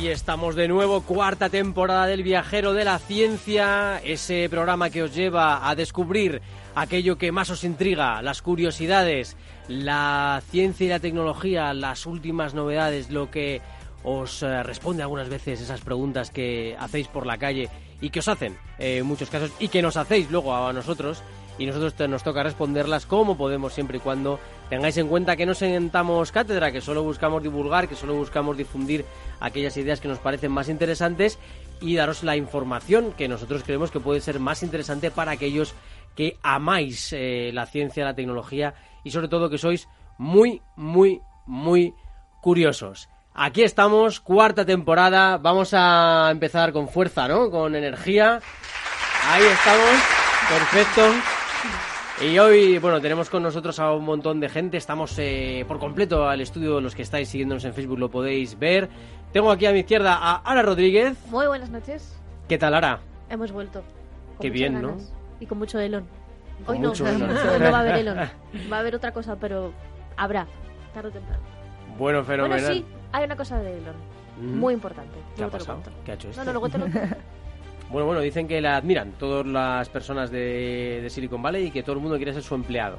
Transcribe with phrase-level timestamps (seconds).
[0.00, 5.14] Aquí estamos de nuevo, cuarta temporada del Viajero de la Ciencia, ese programa que os
[5.14, 6.40] lleva a descubrir
[6.74, 9.36] aquello que más os intriga, las curiosidades,
[9.68, 13.60] la ciencia y la tecnología, las últimas novedades, lo que
[14.02, 17.68] os eh, responde algunas veces esas preguntas que hacéis por la calle
[18.00, 21.22] y que os hacen eh, en muchos casos y que nos hacéis luego a nosotros
[21.58, 25.54] y nosotros nos toca responderlas como podemos siempre y cuando tengáis en cuenta que no
[25.54, 29.04] sentamos cátedra, que solo buscamos divulgar, que solo buscamos difundir
[29.40, 31.38] aquellas ideas que nos parecen más interesantes
[31.80, 35.74] y daros la información que nosotros creemos que puede ser más interesante para aquellos
[36.16, 41.94] que amáis eh, la ciencia, la tecnología y sobre todo que sois muy, muy, muy
[42.40, 43.08] curiosos.
[43.34, 47.50] Aquí estamos, cuarta temporada, vamos a empezar con fuerza, ¿no?
[47.50, 48.40] Con energía.
[49.30, 50.00] Ahí estamos,
[50.48, 51.39] perfecto.
[52.20, 54.76] Y hoy, bueno, tenemos con nosotros a un montón de gente.
[54.76, 56.80] Estamos eh, por completo al estudio.
[56.80, 58.90] Los que estáis siguiéndonos en Facebook lo podéis ver.
[59.32, 61.16] Tengo aquí a mi izquierda a Ara Rodríguez.
[61.30, 62.20] Muy buenas noches.
[62.46, 63.00] ¿Qué tal, Ara?
[63.30, 63.82] Hemos vuelto.
[64.38, 64.88] Qué bien, ¿no?
[64.88, 65.12] ganas.
[65.40, 66.04] Y con mucho Elon.
[66.66, 68.18] Con Hoy no, mucho no va a haber Elon.
[68.70, 69.72] Va a haber otra cosa, pero
[70.16, 70.46] habrá,
[70.92, 71.42] tarde o temprano.
[71.96, 72.60] Bueno, fenomenal.
[72.60, 73.94] Bueno, sí, hay una cosa de Elon.
[74.38, 74.58] Mm.
[74.58, 75.18] Muy importante.
[75.36, 75.80] ¿Qué ha pasado?
[76.04, 76.40] ¿Qué ha hecho este?
[76.40, 76.86] No, no, luego te lo.
[77.90, 81.82] Bueno, bueno, dicen que la admiran todas las personas de, de Silicon Valley y que
[81.82, 82.98] todo el mundo quiere ser su empleado.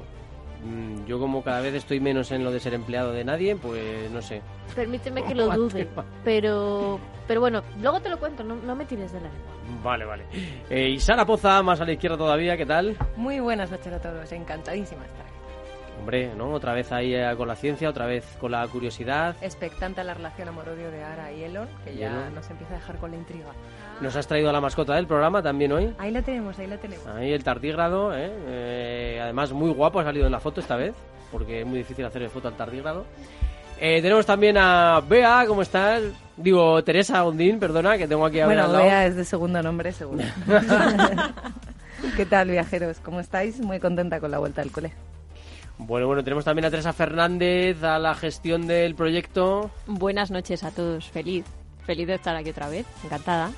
[0.64, 4.10] Mm, Yo como cada vez estoy menos en lo de ser empleado de nadie, pues
[4.12, 4.42] no sé.
[4.76, 5.88] Permíteme que lo dude.
[6.24, 8.44] Pero, pero bueno, luego te lo cuento.
[8.44, 9.82] No, no me tires de la lengua.
[9.82, 10.24] Vale, vale.
[10.70, 12.96] Eh, y Sara Poza, más a la izquierda todavía, ¿qué tal?
[13.16, 15.31] Muy buenas noches a todos, encantadísima de estar aquí.
[15.98, 16.52] Hombre, ¿no?
[16.52, 19.36] Otra vez ahí eh, con la ciencia, otra vez con la curiosidad.
[19.40, 22.34] Expectanta la relación amor-odio de Ara y Elon, que ya Elon.
[22.34, 23.50] nos empieza a dejar con la intriga.
[24.00, 25.94] Nos has traído a la mascota del programa también hoy.
[25.98, 27.06] Ahí la tenemos, ahí la tenemos.
[27.06, 28.30] Ahí el tardígrado, ¿eh?
[28.46, 30.94] Eh, además muy guapo ha salido en la foto esta vez,
[31.30, 33.04] porque es muy difícil hacer foto al tardígrado.
[33.78, 36.02] Eh, tenemos también a Bea, ¿cómo estás?
[36.36, 38.84] Digo, Teresa Ondín, perdona, que tengo aquí a Bueno, al lado.
[38.84, 40.24] Bea es de segundo nombre, seguro.
[42.16, 42.98] ¿Qué tal, viajeros?
[43.00, 43.60] ¿Cómo estáis?
[43.60, 44.92] Muy contenta con la vuelta al cole.
[45.78, 49.70] Bueno, bueno, tenemos también a Teresa Fernández a la gestión del proyecto.
[49.86, 51.44] Buenas noches a todos, feliz,
[51.84, 53.50] feliz de estar aquí otra vez, encantada.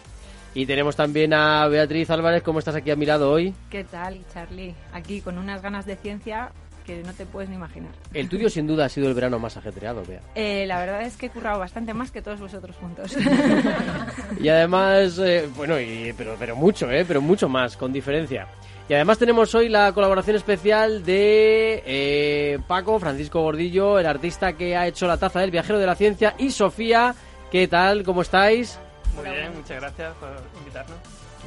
[0.54, 3.52] Y tenemos también a Beatriz Álvarez, ¿cómo estás aquí a mi lado hoy?
[3.70, 4.74] ¿Qué tal, Charlie?
[4.92, 6.52] Aquí con unas ganas de ciencia
[6.86, 7.90] que no te puedes ni imaginar.
[8.12, 10.20] El tuyo sin duda ha sido el verano más ajetreado, Bea.
[10.34, 13.16] Eh, la verdad es que he currado bastante más que todos vosotros juntos.
[14.40, 17.04] Y además, eh, bueno, y, pero, pero mucho, ¿eh?
[17.06, 18.46] Pero mucho más, con diferencia.
[18.88, 24.76] Y además tenemos hoy la colaboración especial de eh, Paco, Francisco Gordillo, el artista que
[24.76, 27.14] ha hecho la taza del viajero de la ciencia, y Sofía,
[27.50, 28.02] ¿qué tal?
[28.02, 28.78] ¿Cómo estáis?
[29.16, 30.28] Muy bien, muchas gracias por
[30.58, 30.96] invitarnos.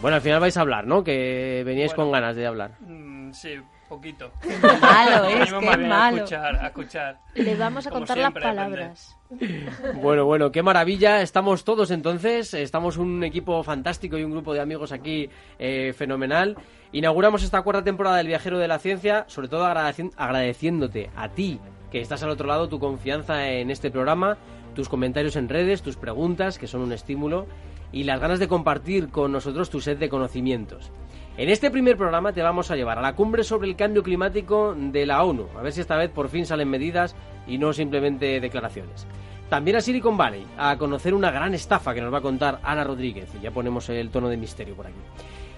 [0.02, 1.03] Bueno, al final vais a hablar, ¿no?
[1.03, 2.12] Que veníais Bueno.
[2.12, 2.72] con ganas de hablar.
[2.80, 3.50] Mm, sí,
[3.88, 4.31] poquito.
[4.81, 5.94] malo es, qué malo.
[5.94, 7.20] A escuchar, a escuchar.
[7.36, 9.14] Le vamos a Como contar siempre, las palabras.
[10.02, 11.22] Bueno, bueno, qué maravilla.
[11.22, 12.53] Estamos todos entonces.
[12.53, 16.56] Estamos un equipo fantástico y un grupo de amigos aquí eh, fenomenal.
[16.94, 21.59] Inauguramos esta cuarta temporada del Viajero de la Ciencia, sobre todo agradeci- agradeciéndote a ti
[21.92, 24.38] que estás al otro lado, tu confianza en este programa,
[24.75, 27.48] tus comentarios en redes, tus preguntas, que son un estímulo,
[27.94, 30.92] y las ganas de compartir con nosotros tu sed de conocimientos.
[31.38, 34.74] En este primer programa te vamos a llevar a la cumbre sobre el cambio climático
[34.75, 38.39] de la ONU, a ver si esta vez por fin salen medidas y no simplemente
[38.39, 39.06] declaraciones.
[39.48, 42.84] También a Silicon Valley, a conocer una gran estafa que nos va a contar Ana
[42.84, 44.98] Rodríguez, ya ponemos el tono de misterio por aquí.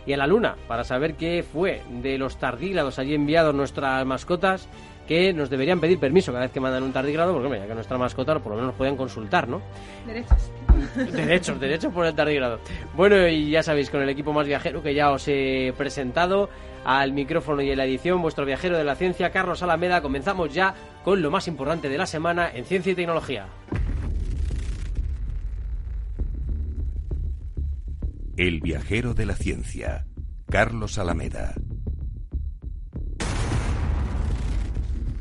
[0.06, 4.68] Y a la Luna, para saber qué fue de los tardígrados allí enviados nuestras mascotas,
[5.08, 7.98] que nos deberían pedir permiso cada vez que mandan un tardígrado, porque ya que nuestra
[7.98, 9.62] mascota por lo menos nos podían consultar, ¿no?
[10.06, 10.52] Derechos.
[10.96, 12.60] Derechos, derechos por el tardígrado.
[12.96, 16.50] Bueno, y ya sabéis, con el equipo más viajero que ya os he presentado,
[16.86, 20.74] al micrófono y en la edición, vuestro viajero de la ciencia, Carlos Alameda, comenzamos ya
[21.04, 23.48] con lo más importante de la semana en ciencia y tecnología.
[28.38, 30.06] El viajero de la ciencia,
[30.50, 31.56] Carlos Alameda.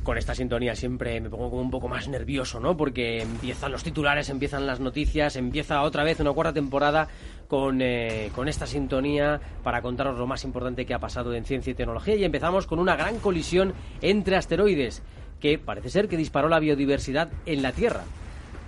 [0.08, 2.78] Con esta sintonía siempre me pongo como un poco más nervioso, ¿no?
[2.78, 7.08] Porque empiezan los titulares, empiezan las noticias, empieza otra vez una cuarta temporada
[7.46, 11.72] con, eh, con esta sintonía para contaros lo más importante que ha pasado en ciencia
[11.72, 12.14] y tecnología.
[12.14, 15.02] Y empezamos con una gran colisión entre asteroides
[15.40, 18.04] que parece ser que disparó la biodiversidad en la Tierra.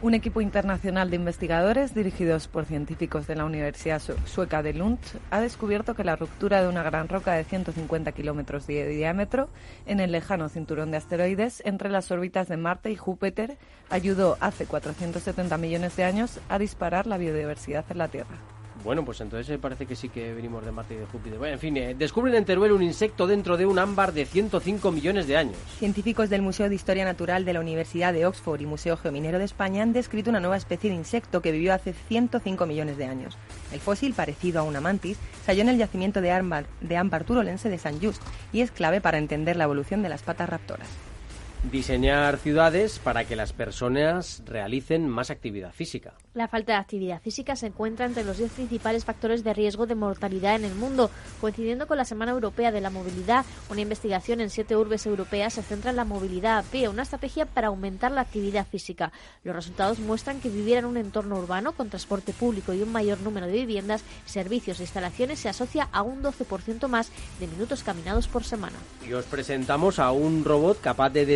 [0.03, 4.99] Un equipo internacional de investigadores, dirigidos por científicos de la Universidad Sueca de Lund,
[5.31, 9.51] ha descubierto que la ruptura de una gran roca de 150 kilómetros de diámetro
[9.85, 13.59] en el lejano cinturón de asteroides entre las órbitas de Marte y Júpiter
[13.91, 18.60] ayudó hace 470 millones de años a disparar la biodiversidad en la Tierra.
[18.83, 21.39] Bueno, pues entonces parece que sí que venimos de Marte y de Júpiter.
[21.39, 24.91] Bueno, en fin, eh, descubren en Teruel un insecto dentro de un ámbar de 105
[24.91, 25.57] millones de años.
[25.79, 29.45] Científicos del Museo de Historia Natural de la Universidad de Oxford y Museo Geominero de
[29.45, 33.37] España han descrito una nueva especie de insecto que vivió hace 105 millones de años.
[33.73, 37.25] El fósil, parecido a una mantis, se halló en el yacimiento de ámbar, de ámbar
[37.25, 38.23] turolense de San Just
[38.53, 40.89] y es clave para entender la evolución de las patas raptoras
[41.71, 46.15] diseñar ciudades para que las personas realicen más actividad física.
[46.33, 49.95] La falta de actividad física se encuentra entre los 10 principales factores de riesgo de
[49.95, 51.11] mortalidad en el mundo.
[51.41, 55.63] Coincidiendo con la Semana Europea de la Movilidad, una investigación en siete urbes europeas se
[55.63, 59.13] centra en la movilidad a pie, una estrategia para aumentar la actividad física.
[59.45, 63.21] Los resultados muestran que vivir en un entorno urbano con transporte público y un mayor
[63.21, 68.29] número de viviendas, servicios e instalaciones se asocia a un 12% más de minutos caminados
[68.29, 68.77] por semana.
[69.07, 71.27] Y os presentamos a un robot capaz de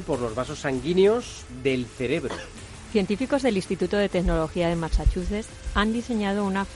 [0.00, 2.34] por los vasos sanguíneos del cerebro.
[2.92, 6.66] Científicos del Instituto de Tecnología de Massachusetts han diseñado una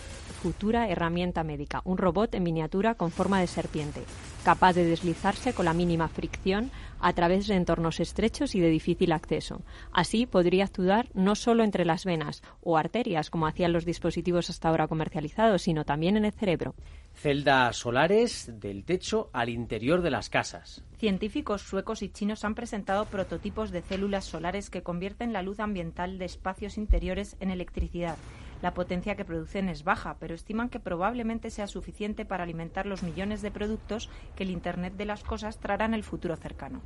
[0.41, 4.03] futura herramienta médica, un robot en miniatura con forma de serpiente,
[4.43, 9.13] capaz de deslizarse con la mínima fricción a través de entornos estrechos y de difícil
[9.13, 9.61] acceso.
[9.93, 14.71] Así podría actuar no solo entre las venas o arterias, como hacían los dispositivos hasta
[14.71, 16.75] ahora comercializados, sino también en el cerebro
[17.15, 20.83] celdas solares del techo al interior de las casas.
[20.99, 26.19] Científicos suecos y chinos han presentado prototipos de células solares que convierten la luz ambiental
[26.19, 28.17] de espacios interiores en electricidad.
[28.63, 33.03] La potencia que producen es baja, pero estiman que probablemente sea suficiente para alimentar los
[33.03, 36.83] millones de productos que el Internet de las Cosas traerá en el futuro cercano.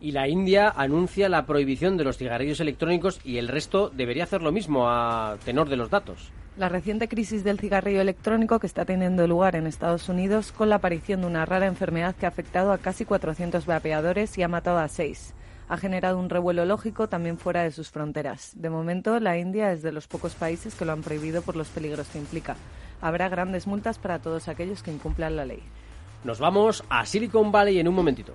[0.00, 4.42] Y la India anuncia la prohibición de los cigarrillos electrónicos y el resto debería hacer
[4.42, 6.30] lo mismo a tenor de los datos.
[6.56, 10.76] La reciente crisis del cigarrillo electrónico que está teniendo lugar en Estados Unidos con la
[10.76, 14.78] aparición de una rara enfermedad que ha afectado a casi 400 vapeadores y ha matado
[14.78, 15.34] a seis.
[15.68, 18.52] Ha generado un revuelo lógico también fuera de sus fronteras.
[18.54, 21.68] De momento, la India es de los pocos países que lo han prohibido por los
[21.68, 22.56] peligros que implica.
[23.00, 25.62] Habrá grandes multas para todos aquellos que incumplan la ley.
[26.22, 28.34] Nos vamos a Silicon Valley en un momentito.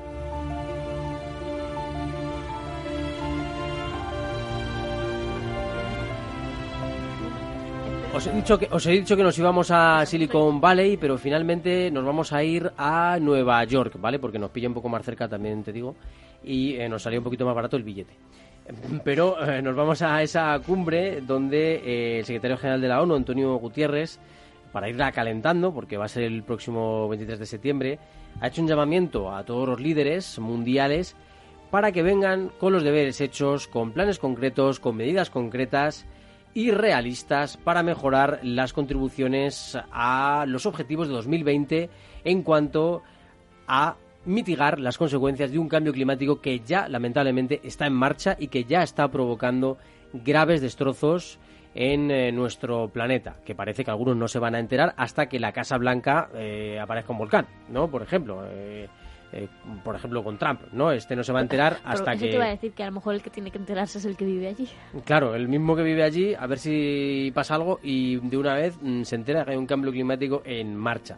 [8.13, 11.89] Os he, dicho que, os he dicho que nos íbamos a Silicon Valley, pero finalmente
[11.89, 14.19] nos vamos a ir a Nueva York, ¿vale?
[14.19, 15.95] Porque nos pilla un poco más cerca también, te digo
[16.43, 18.13] y eh, nos salió un poquito más barato el billete.
[19.03, 23.15] Pero eh, nos vamos a esa cumbre donde eh, el secretario general de la ONU,
[23.15, 24.19] Antonio Gutiérrez,
[24.71, 27.99] para irla calentando, porque va a ser el próximo 23 de septiembre,
[28.39, 31.15] ha hecho un llamamiento a todos los líderes mundiales
[31.69, 36.05] para que vengan con los deberes hechos, con planes concretos, con medidas concretas
[36.53, 41.89] y realistas para mejorar las contribuciones a los objetivos de 2020
[42.23, 43.03] en cuanto
[43.67, 48.47] a mitigar las consecuencias de un cambio climático que ya lamentablemente está en marcha y
[48.47, 49.77] que ya está provocando
[50.13, 51.39] graves destrozos
[51.73, 55.39] en eh, nuestro planeta, que parece que algunos no se van a enterar hasta que
[55.39, 57.89] la Casa Blanca eh, aparezca un volcán, ¿no?
[57.89, 58.89] Por ejemplo, eh,
[59.83, 60.91] por ejemplo con Trump, ¿no?
[60.91, 62.27] Este no se va a enterar hasta que...
[62.29, 64.17] te iba a decir que a lo mejor el que tiene que enterarse es el
[64.17, 64.67] que vive allí.
[65.05, 68.77] Claro, el mismo que vive allí, a ver si pasa algo y de una vez
[68.81, 71.17] mm, se entera que hay un cambio climático en marcha.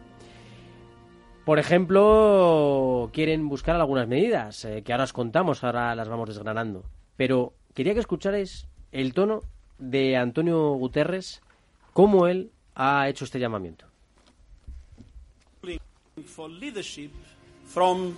[1.44, 6.84] Por ejemplo, quieren buscar algunas medidas eh, que ahora os contamos, ahora las vamos desgranando.
[7.16, 9.42] Pero quería que escucharais el tono
[9.78, 11.42] de Antonio Guterres,
[11.92, 13.86] cómo él ha hecho este llamamiento.
[16.26, 17.10] For leadership
[17.74, 18.16] from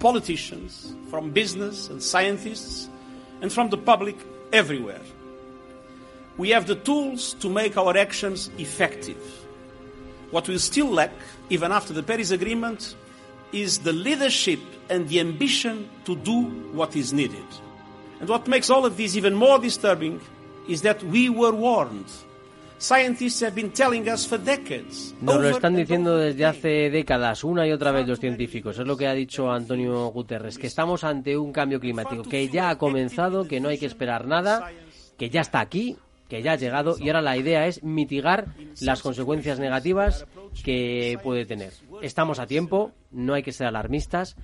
[0.00, 2.88] politicians, from business and scientists,
[3.40, 4.16] and from the public
[4.52, 5.00] everywhere.
[6.36, 9.16] We have the tools to make our actions effective.
[10.32, 11.12] What we still lack,
[11.50, 12.96] even after the Paris Agreement,
[13.52, 14.58] is the leadership
[14.90, 17.46] and the ambition to do what is needed.
[18.18, 20.20] And what makes all of this even more disturbing
[20.68, 22.10] is that we were warned.
[25.22, 28.78] Nos lo están diciendo desde hace décadas, una y otra vez los científicos.
[28.78, 32.68] Es lo que ha dicho Antonio Guterres, que estamos ante un cambio climático, que ya
[32.68, 34.70] ha comenzado, que no hay que esperar nada,
[35.16, 35.96] que ya está aquí,
[36.28, 38.48] que ya ha llegado y ahora la idea es mitigar
[38.80, 40.26] las consecuencias negativas
[40.62, 41.72] que puede tener.
[42.02, 44.36] Estamos a tiempo, no hay que ser alarmistas,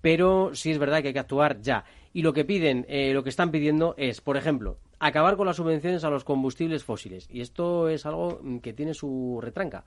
[0.00, 1.84] pero sí es verdad que hay que actuar ya.
[2.12, 5.56] Y lo que piden, eh, lo que están pidiendo es, por ejemplo, acabar con las
[5.56, 7.26] subvenciones a los combustibles fósiles.
[7.30, 9.84] Y esto es algo mm, que tiene su retranca,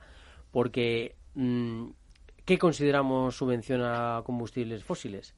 [0.50, 1.86] porque mm,
[2.44, 5.34] ¿qué consideramos subvención a combustibles fósiles?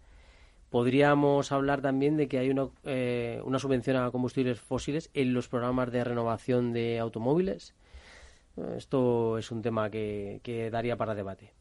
[0.70, 5.92] Podríamos hablar también de que hay una, eh, subvención a combustibles fósiles en los programas
[5.92, 7.74] de renovación de automóviles.
[8.56, 11.52] Eh, Esto es un tema que, que daría para debate.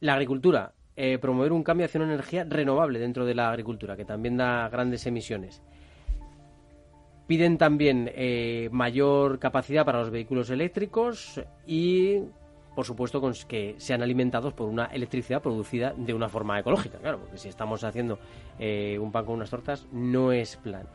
[0.00, 0.74] La agricultura.
[0.96, 4.68] eh, promover un cambio hacia una energía renovable dentro de la agricultura, que también da
[4.68, 5.62] grandes emisiones.
[7.26, 12.20] Piden también eh, mayor capacidad para los vehículos eléctricos y,
[12.74, 16.98] por supuesto, que sean alimentados por una electricidad producida de una forma ecológica.
[16.98, 18.18] Claro, porque si estamos haciendo
[18.58, 20.86] eh, un pan con unas tortas, no es plan.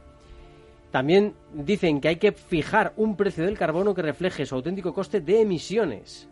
[0.92, 5.22] También dicen que hay que fijar un precio del carbono que refleje su auténtico coste
[5.22, 6.30] de emisiones,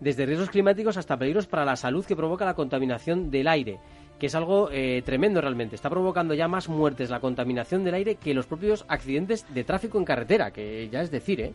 [0.00, 3.78] desde riesgos climáticos hasta peligros para la salud que provoca la contaminación del aire,
[4.18, 5.76] que es algo eh, tremendo realmente.
[5.76, 9.98] Está provocando ya más muertes la contaminación del aire que los propios accidentes de tráfico
[9.98, 11.52] en carretera, que ya es decir, ¿eh?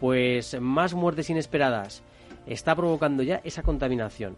[0.00, 2.02] Pues más muertes inesperadas
[2.46, 4.36] está provocando ya esa contaminación.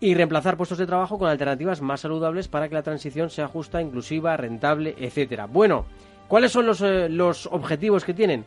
[0.00, 3.80] Y reemplazar puestos de trabajo con alternativas más saludables para que la transición sea justa,
[3.80, 5.46] inclusiva, rentable, etcétera.
[5.46, 5.86] Bueno,
[6.26, 8.44] ¿cuáles son los, eh, los objetivos que tienen?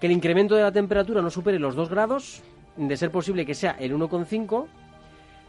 [0.00, 2.42] Que el incremento de la temperatura no supere los 2 grados,
[2.76, 4.66] de ser posible que sea el 1,5.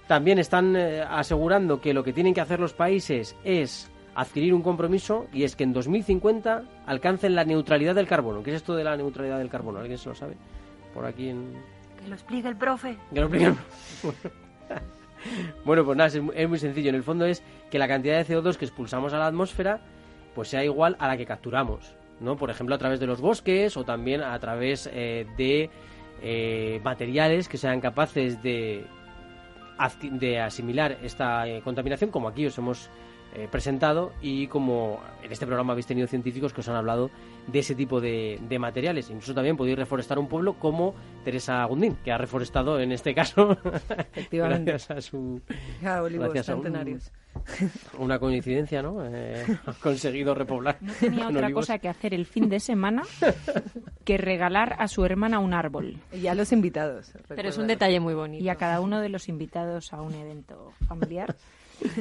[0.09, 4.63] También están eh, asegurando que lo que tienen que hacer los países es adquirir un
[4.63, 8.41] compromiso y es que en 2050 alcancen la neutralidad del carbono.
[8.41, 9.77] ¿Qué es esto de la neutralidad del carbono?
[9.77, 10.33] ¿Alguien se lo sabe?
[10.95, 11.53] Por aquí en...
[12.01, 12.97] Que lo explique el profe.
[13.13, 13.57] Que lo expliquen.
[15.65, 16.89] Bueno, pues nada, es muy, sencillo.
[16.89, 19.81] En el fondo es que la cantidad de CO2 que expulsamos a la atmósfera
[20.33, 22.37] pues sea igual a la que capturamos, ¿no?
[22.37, 25.69] Por ejemplo, a través de los bosques o también a través eh, de
[26.21, 28.85] eh, materiales que sean capaces de,
[30.03, 32.89] de asimilar esta eh, contaminación, como aquí os hemos
[33.35, 37.09] eh, presentado y como en este programa habéis tenido científicos que os han hablado
[37.47, 39.09] de ese tipo de, de materiales.
[39.09, 40.93] Incluso también podéis reforestar un pueblo como
[41.23, 43.57] Teresa Gundín, que ha reforestado en este caso
[43.99, 44.71] Efectivamente.
[44.71, 45.41] gracias a su
[45.81, 46.99] Ya, olivos gracias a un-
[47.99, 49.05] una coincidencia, ¿no?
[49.05, 50.77] Eh, ha conseguido repoblar.
[50.81, 51.65] No tenía con otra olivos.
[51.67, 53.03] cosa que hacer el fin de semana
[54.03, 55.97] que regalar a su hermana un árbol.
[56.11, 57.11] Y a los invitados.
[57.27, 58.43] Pero es un detalle muy bonito.
[58.43, 61.35] y a cada uno de los invitados a un evento familiar.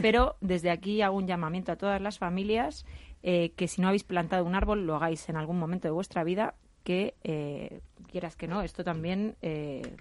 [0.03, 2.85] Pero desde aquí hago un llamamiento a todas las familias
[3.23, 6.25] eh, que si no habéis plantado un árbol lo hagáis en algún momento de vuestra
[6.25, 6.55] vida,
[6.85, 7.81] que eh,
[8.11, 9.97] quieras que no, esto también eh,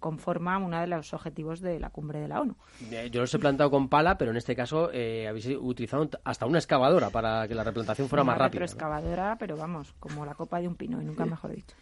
[0.00, 2.54] conforma uno de los objetivos de la cumbre de la ONU.
[2.90, 6.46] Eh, Yo los he plantado con pala, pero en este caso eh, habéis utilizado hasta
[6.46, 8.60] una excavadora para que la replantación fuera Una más rápida.
[8.60, 8.66] ¿no?
[8.66, 11.76] retroexcavadora, pero vamos, como la copa de un pino, y nunca mejor dicho.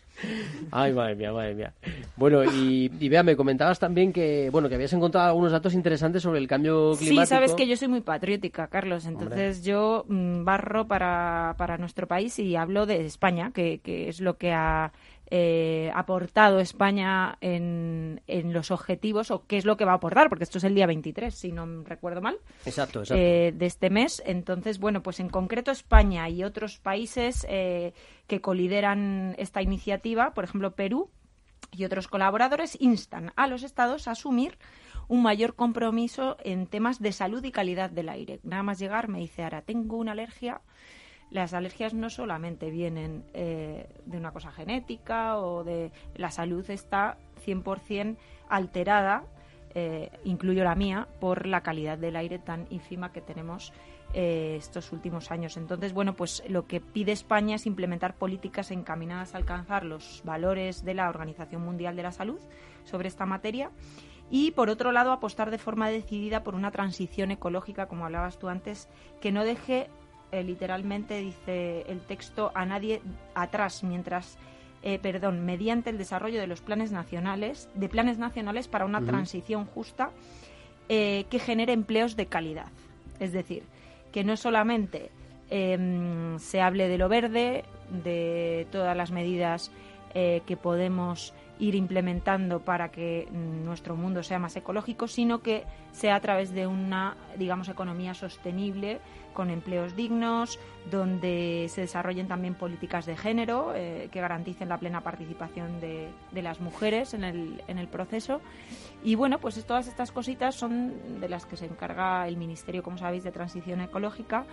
[0.71, 1.73] Ay, madre mía, madre mía.
[2.17, 6.23] Bueno, y, y vea, me comentabas también que, bueno, que habías encontrado algunos datos interesantes
[6.23, 7.23] sobre el cambio climático.
[7.23, 9.07] Sí, sabes que yo soy muy patriótica, Carlos.
[9.07, 14.21] Entonces yo mm, barro para, para nuestro país y hablo de España, que, que es
[14.21, 14.93] lo que ha
[15.31, 20.29] eh, aportado España en, en los objetivos, o qué es lo que va a aportar,
[20.29, 23.23] porque esto es el día 23, si no recuerdo mal, Exacto, exacto.
[23.23, 24.23] eh, de este mes.
[24.27, 27.93] Entonces, bueno, pues en concreto España y otros países eh,
[28.27, 31.11] que colideran esta iniciativa, por ejemplo Perú,
[31.73, 34.59] y otros colaboradores instan a los estados a asumir
[35.09, 38.41] un mayor compromiso en temas de salud y calidad del aire.
[38.43, 40.61] Nada más llegar me dice, ahora tengo una alergia.
[41.31, 47.19] Las alergias no solamente vienen eh, de una cosa genética o de la salud está
[47.45, 48.17] 100%
[48.49, 49.25] alterada,
[49.75, 53.73] eh, incluyo la mía, por la calidad del aire tan ínfima que tenemos
[54.17, 55.57] eh, estos últimos años.
[55.57, 60.85] Entonces, bueno, pues lo que pide España es implementar políticas encaminadas a alcanzar los valores
[60.85, 62.39] de la Organización Mundial de la Salud
[62.85, 63.73] sobre esta materia
[64.31, 68.49] y, por otro lado, apostar de forma decidida por una transición ecológica, como hablabas tú
[68.49, 68.89] antes,
[69.21, 69.91] que no deje,
[70.35, 73.01] eh, literalmente, dice el texto, a nadie
[73.35, 74.37] atrás mientras
[74.83, 79.65] eh, perdón, mediante el desarrollo de los planes nacionales, de planes nacionales para una transición
[79.65, 80.11] justa
[80.89, 82.67] eh, que genere empleos de calidad.
[83.21, 83.63] Es decir,
[84.13, 85.11] que no solamente
[85.51, 87.65] em, se hable de lo verde,
[88.03, 89.71] de todas las medidas
[90.13, 96.21] que podemos ir implementando para que nuestro mundo sea más ecológico, sino que sea a
[96.21, 99.01] través de una, digamos, economía sostenible
[99.33, 100.59] con empleos dignos,
[100.91, 106.43] donde se desarrollen también políticas de género eh, que garanticen la plena participación de, de
[106.43, 108.41] las mujeres en el, en el, proceso.
[109.03, 112.97] Y bueno, pues todas estas cositas son de las que se encarga el Ministerio, como
[112.97, 114.45] sabéis, de Transición Ecológica,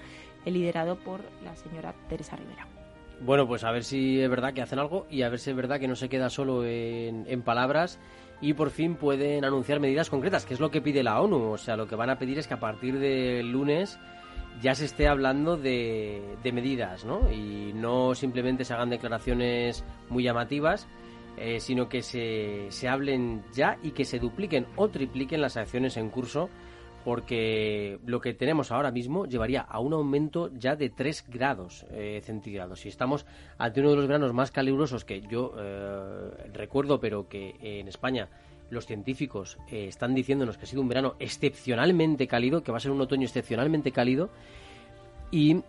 [0.46, 2.80] liderado por la señora Teresa Rivera.
[3.24, 5.56] Bueno, pues a ver si es verdad que hacen algo y a ver si es
[5.56, 8.00] verdad que no se queda solo en, en, palabras
[8.42, 11.51] y por fin pueden anunciar medidas concretas, que es lo que pide la ONU.
[11.51, 14.00] O sea, lo que van a pedir es que a partir del lunes
[14.60, 17.32] ya se esté hablando de, de medidas, ¿no?
[17.32, 20.88] Y no simplemente se hagan declaraciones muy llamativas,
[21.38, 25.96] eh, sino que se, se hablen ya y que se dupliquen o tripliquen las acciones
[25.98, 26.50] en curso
[27.03, 32.22] porque lo que tenemos ahora mismo llevaría a un aumento ya de 3 grados eh,
[32.24, 32.86] centígrados.
[32.86, 33.25] Y estamos
[33.58, 38.29] ante uno de los veranos más calurosos que yo eh, recuerdo, pero que en España
[38.70, 42.81] los científicos eh, están diciéndonos que ha sido un verano excepcionalmente cálido, que va a
[42.81, 44.29] ser un otoño excepcionalmente cálido.
[45.31, 45.62] Y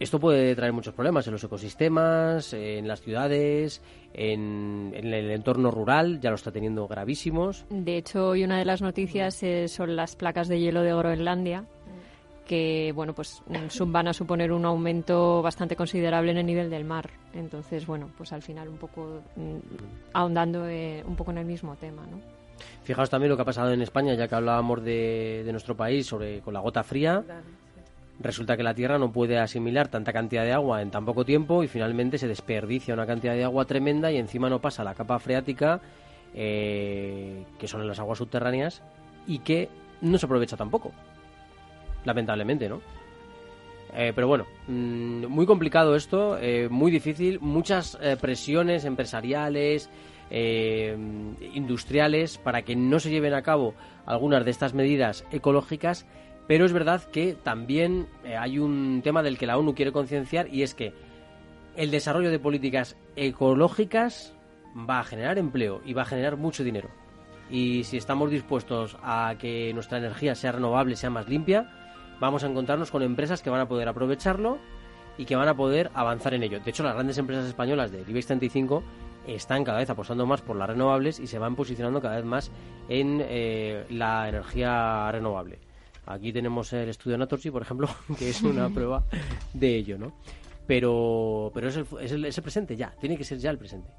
[0.00, 3.82] esto puede traer muchos problemas en los ecosistemas, en las ciudades,
[4.14, 7.66] en, en, el entorno rural, ya lo está teniendo gravísimos.
[7.68, 11.66] De hecho, hoy una de las noticias eh, son las placas de hielo de Groenlandia,
[12.46, 13.42] que bueno, pues
[13.86, 17.10] van a suponer un aumento bastante considerable en el nivel del mar.
[17.34, 21.76] Entonces, bueno, pues al final un poco mm, ahondando eh, un poco en el mismo
[21.76, 22.18] tema, ¿no?
[22.84, 26.06] Fijaos también lo que ha pasado en España, ya que hablábamos de, de nuestro país
[26.06, 27.22] sobre con la gota fría.
[27.24, 27.59] Claro
[28.20, 31.64] resulta que la Tierra no puede asimilar tanta cantidad de agua en tan poco tiempo
[31.64, 35.18] y finalmente se desperdicia una cantidad de agua tremenda y encima no pasa la capa
[35.18, 35.80] freática,
[36.34, 38.82] eh, que son las aguas subterráneas,
[39.26, 39.68] y que
[40.02, 40.92] no se aprovecha tampoco.
[42.04, 42.82] Lamentablemente, ¿no?
[43.96, 49.88] Eh, pero bueno, mmm, muy complicado esto, eh, muy difícil, muchas presiones empresariales,
[51.52, 53.74] industriales, para que no se lleven a cabo
[54.06, 56.06] algunas de estas medidas ecológicas
[56.50, 60.52] pero es verdad que también eh, hay un tema del que la ONU quiere concienciar
[60.52, 60.92] y es que
[61.76, 64.34] el desarrollo de políticas ecológicas
[64.76, 66.88] va a generar empleo y va a generar mucho dinero.
[67.50, 71.70] Y si estamos dispuestos a que nuestra energía sea renovable, sea más limpia,
[72.18, 74.58] vamos a encontrarnos con empresas que van a poder aprovecharlo
[75.18, 76.58] y que van a poder avanzar en ello.
[76.58, 78.82] De hecho, las grandes empresas españolas de IBEX 35
[79.28, 82.50] están cada vez apostando más por las renovables y se van posicionando cada vez más
[82.88, 85.69] en eh, la energía renovable.
[86.06, 89.04] Aquí tenemos el estudio Naturgy, por ejemplo, que es una prueba
[89.52, 90.12] de ello, ¿no?
[90.66, 93.58] Pero, pero es, el, es, el, es el presente ya, tiene que ser ya el
[93.58, 93.90] presente.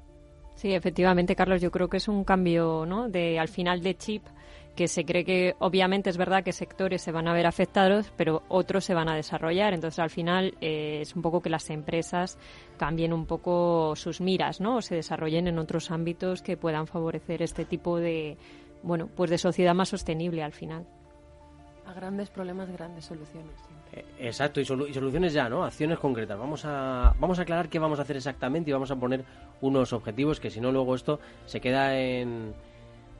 [0.54, 3.08] Sí, efectivamente, Carlos, yo creo que es un cambio, ¿no?
[3.08, 4.22] De al final de chip
[4.74, 8.42] que se cree que obviamente es verdad que sectores se van a ver afectados, pero
[8.48, 9.74] otros se van a desarrollar.
[9.74, 12.38] Entonces, al final eh, es un poco que las empresas
[12.78, 14.76] cambien un poco sus miras, ¿no?
[14.76, 18.38] O se desarrollen en otros ámbitos que puedan favorecer este tipo de,
[18.82, 20.86] bueno, pues de sociedad más sostenible al final.
[21.86, 23.54] A grandes problemas, grandes soluciones.
[23.92, 25.64] Eh, exacto, y, solu y, soluciones ya, ¿no?
[25.64, 26.38] Acciones concretas.
[26.38, 29.24] Vamos a, vamos a aclarar qué vamos a hacer exactamente y vamos a poner
[29.60, 32.54] unos objetivos que si no luego esto se queda en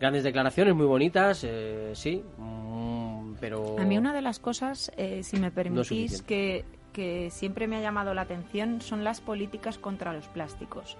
[0.02, 3.78] grandes declaraciones muy bonitas, eh, sí, mm, pero...
[3.78, 7.76] A mí una de las cosas, eh, si me permitís, no que, que siempre me
[7.76, 10.96] ha llamado la atención son las políticas contra los plásticos,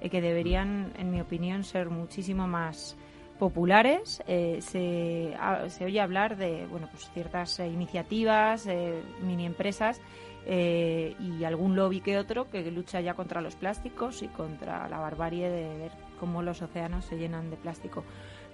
[0.00, 2.96] eh, que deberían, en mi opinión, ser muchísimo más
[3.42, 5.36] populares eh, se,
[5.68, 10.00] se, oye hablar de bueno pues ciertas eh, iniciativas eh, mini empresas
[10.46, 15.50] y algún lobby que otro que lucha ya contra los plásticos y contra la barbarie
[15.50, 18.04] de ver cómo los océanos se llenan de plástico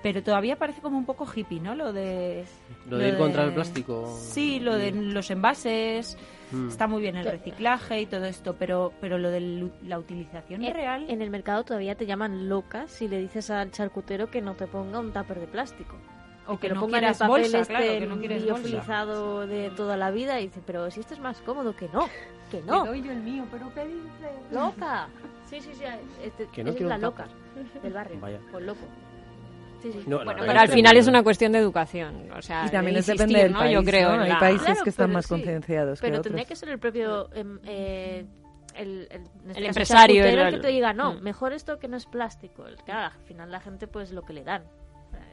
[0.02, 1.74] pero todavía parece como un poco hippie, ¿no?
[1.74, 2.44] Lo de...
[2.88, 4.06] Lo, de ir de, contra el plástico.
[4.18, 6.16] Sí, lo de los envases,
[6.52, 6.68] mm.
[6.68, 10.74] está muy bien el reciclaje y todo esto, pero pero lo de la utilización en,
[10.74, 11.06] real...
[11.08, 14.66] En el mercado todavía te llaman loca si le dices al charcutero que no te
[14.66, 15.96] ponga un tupper de plástico.
[16.46, 19.46] O que, que no ponga quieras el papel bolsa, este claro, que no bolsa.
[19.46, 22.08] de toda la vida y dice, pero si esto es más cómodo, que no,
[22.50, 22.84] que no.
[22.84, 24.52] Le doy yo el mío, pero ¿qué dices?
[24.52, 25.08] Loca.
[25.44, 25.84] Sí, sí, sí,
[26.22, 27.82] este, que no es quiero la un loca tupper.
[27.82, 28.40] del barrio, Vaya.
[28.50, 28.80] por loco.
[29.82, 30.00] Sí, sí.
[30.06, 32.30] No, bueno, pero al final es una cuestión de educación.
[32.36, 33.58] O sea, Y también de depende del ¿no?
[33.60, 34.10] país, Yo creo.
[34.10, 35.28] Hay la- países Claro, que están más sí.
[35.30, 36.24] concienciados que Pero otros.
[36.24, 38.24] tendría que ser el propio em, eh,
[38.74, 41.22] el, el, en este caso, empresario, el- el que te diga no Mm.
[41.22, 44.32] mejor esto que no es plástico El- claro al final la gente pues lo que
[44.32, 44.62] le dan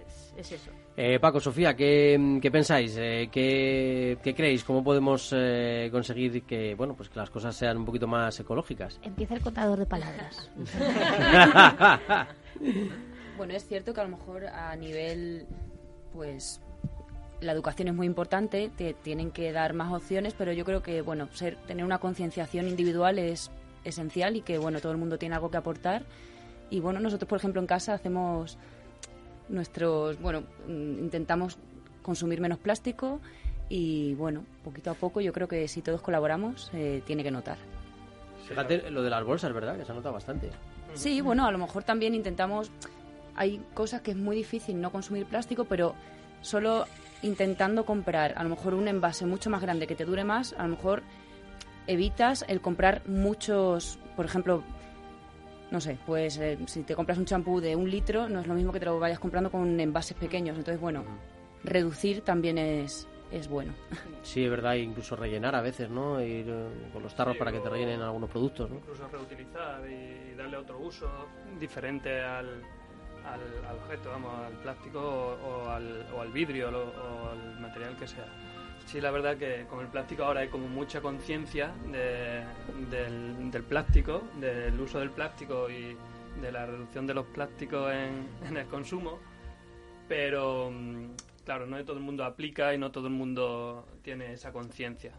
[0.08, 2.96] es, es eso Eh, Paco, Sofía, ¿qué, qué pensáis?
[2.98, 4.64] Eh, ¿qué, qué creéis?
[4.64, 9.00] ¿Cómo podemos eh, conseguir que, bueno, pues que las cosas sean un poquito más ecológicas?
[9.04, 10.50] empieza el contador de palabras
[13.38, 15.46] Bueno, es cierto que a lo mejor a nivel,
[16.14, 16.62] pues,
[17.42, 21.02] la educación es muy importante, te tienen que dar más opciones, pero yo creo que,
[21.02, 23.52] bueno, ser, tener una concienciación individual es
[23.84, 26.04] esencial y que, bueno, todo el mundo tiene algo que aportar
[26.72, 28.58] Y bueno, nosotros, por ejemplo, en casa hacemos
[29.50, 31.58] nuestros, bueno, mm, intentamos
[32.02, 33.20] consumir menos plástico
[33.70, 37.58] y bueno, poquito a poco yo creo que si todos colaboramos eh, tiene que notar.
[38.48, 39.78] Fíjate lo de las bolsas, ¿verdad?
[39.78, 40.50] Que se ha notado bastante.
[40.94, 42.72] Sí, bueno, a lo mejor también intentamos,
[43.36, 45.96] hay cosas que es muy difícil no consumir plástico, pero
[46.42, 46.86] solo
[47.22, 50.64] intentando comprar a lo mejor un envase mucho más grande que te dure más, a
[50.64, 51.04] lo mejor
[51.88, 54.64] evitas el comprar muchos, por ejemplo,
[55.72, 58.54] no sé, pues eh, si te compras un champú de un litro, no es lo
[58.54, 60.58] mismo que te lo vayas comprando con envases pequeños.
[60.58, 61.04] Entonces, bueno,
[61.64, 63.74] reducir también es, es bueno.
[64.22, 66.22] Sí, es verdad, incluso rellenar a veces, ¿no?
[66.22, 68.78] Ir eh, con los tarros Sí, para que te rellenen algunos productos, ¿no?
[68.78, 71.28] Incluso reutilizar y darle otro uso
[71.60, 72.62] diferente al,
[73.32, 77.60] al, al objeto, vamos, al plástico o, o al, o al vidrio lo- o al
[77.60, 78.26] material que sea.
[78.86, 82.44] Sí, la verdad que con el plástico ahora hay como mucha conciencia de-
[82.90, 85.98] del, del plástico, del uso del plástico y
[86.42, 89.20] de la reducción de los plásticos en, en el consumo,
[90.08, 91.08] pero mm,
[91.46, 95.14] claro, no todo el mundo aplica y no todo el mundo tiene esa conciencia.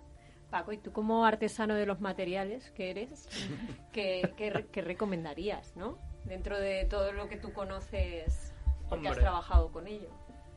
[0.51, 3.29] Paco, y tú como artesano de los materiales que eres,
[3.93, 5.99] ¿qué, qué qué recomendarías, no?
[6.27, 8.53] Dentro de todo lo que tú conoces,
[8.89, 9.23] porque has Hombre.
[9.23, 10.09] trabajado con ello.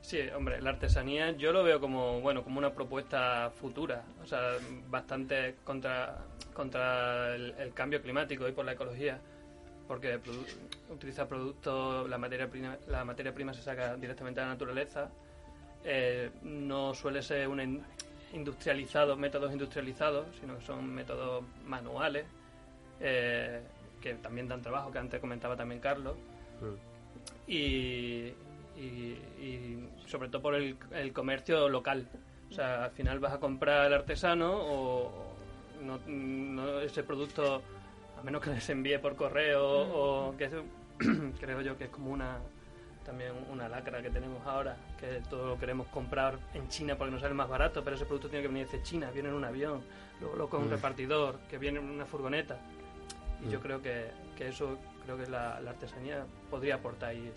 [0.02, 4.54] Sí, hombre, la artesanía yo lo veo como bueno como una propuesta futura, o sea,
[4.88, 6.20] bastante contra
[6.54, 9.20] contra el, el cambio climático y por la ecología,
[9.88, 10.46] porque produ-
[10.90, 15.10] utiliza productos, la materia prima, la materia prima se saca directamente de la naturaleza,
[15.84, 17.84] eh, no suele ser un in-
[18.34, 22.26] industrializado, métodos industrializados, sino que son métodos manuales
[23.02, 23.62] eh,
[24.02, 26.16] que también dan trabajo, que antes comentaba también Carlos
[27.48, 28.34] y,
[28.78, 32.08] y- y sobre todo por el, el comercio local.
[32.50, 35.34] O sea, al final vas a comprar al artesano o
[35.82, 37.62] no, no ese producto,
[38.18, 40.50] a menos que les envíe por correo o que
[41.40, 42.40] creo yo que es como una
[43.06, 47.22] también una lacra que tenemos ahora, que todo lo queremos comprar en China porque nos
[47.22, 49.82] sale más barato, pero ese producto tiene que venir desde China, viene en un avión,
[50.20, 50.72] luego, luego con un Mm.
[50.72, 52.60] repartidor, que viene en una furgoneta.
[53.46, 53.62] Y yo Mm.
[53.62, 54.06] creo que,
[54.38, 57.32] que eso, creo que la, la artesanía podría aportar ahí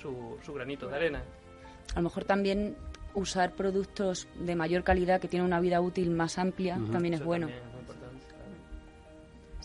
[0.00, 1.22] su, su granito de arena.
[1.94, 2.76] A lo mejor también
[3.14, 7.26] usar productos de mayor calidad que tienen una vida útil más amplia también es Eso
[7.26, 7.48] bueno.
[7.48, 7.69] también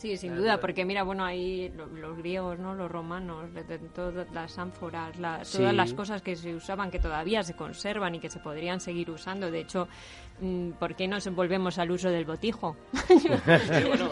[0.05, 2.75] Sí, sin duda, porque mira, bueno, ahí lo- los griegos, ¿no?
[2.75, 5.57] Los romanos, de- de todas las ánforas, la- Sí.
[5.57, 9.09] todas las cosas que se usaban, que todavía se conservan y que se podrían seguir
[9.09, 9.49] usando.
[9.49, 9.87] De hecho,
[10.41, 12.75] mm, ¿por qué no se- volvemos al uso del botijo?
[13.87, 14.09] Bueno,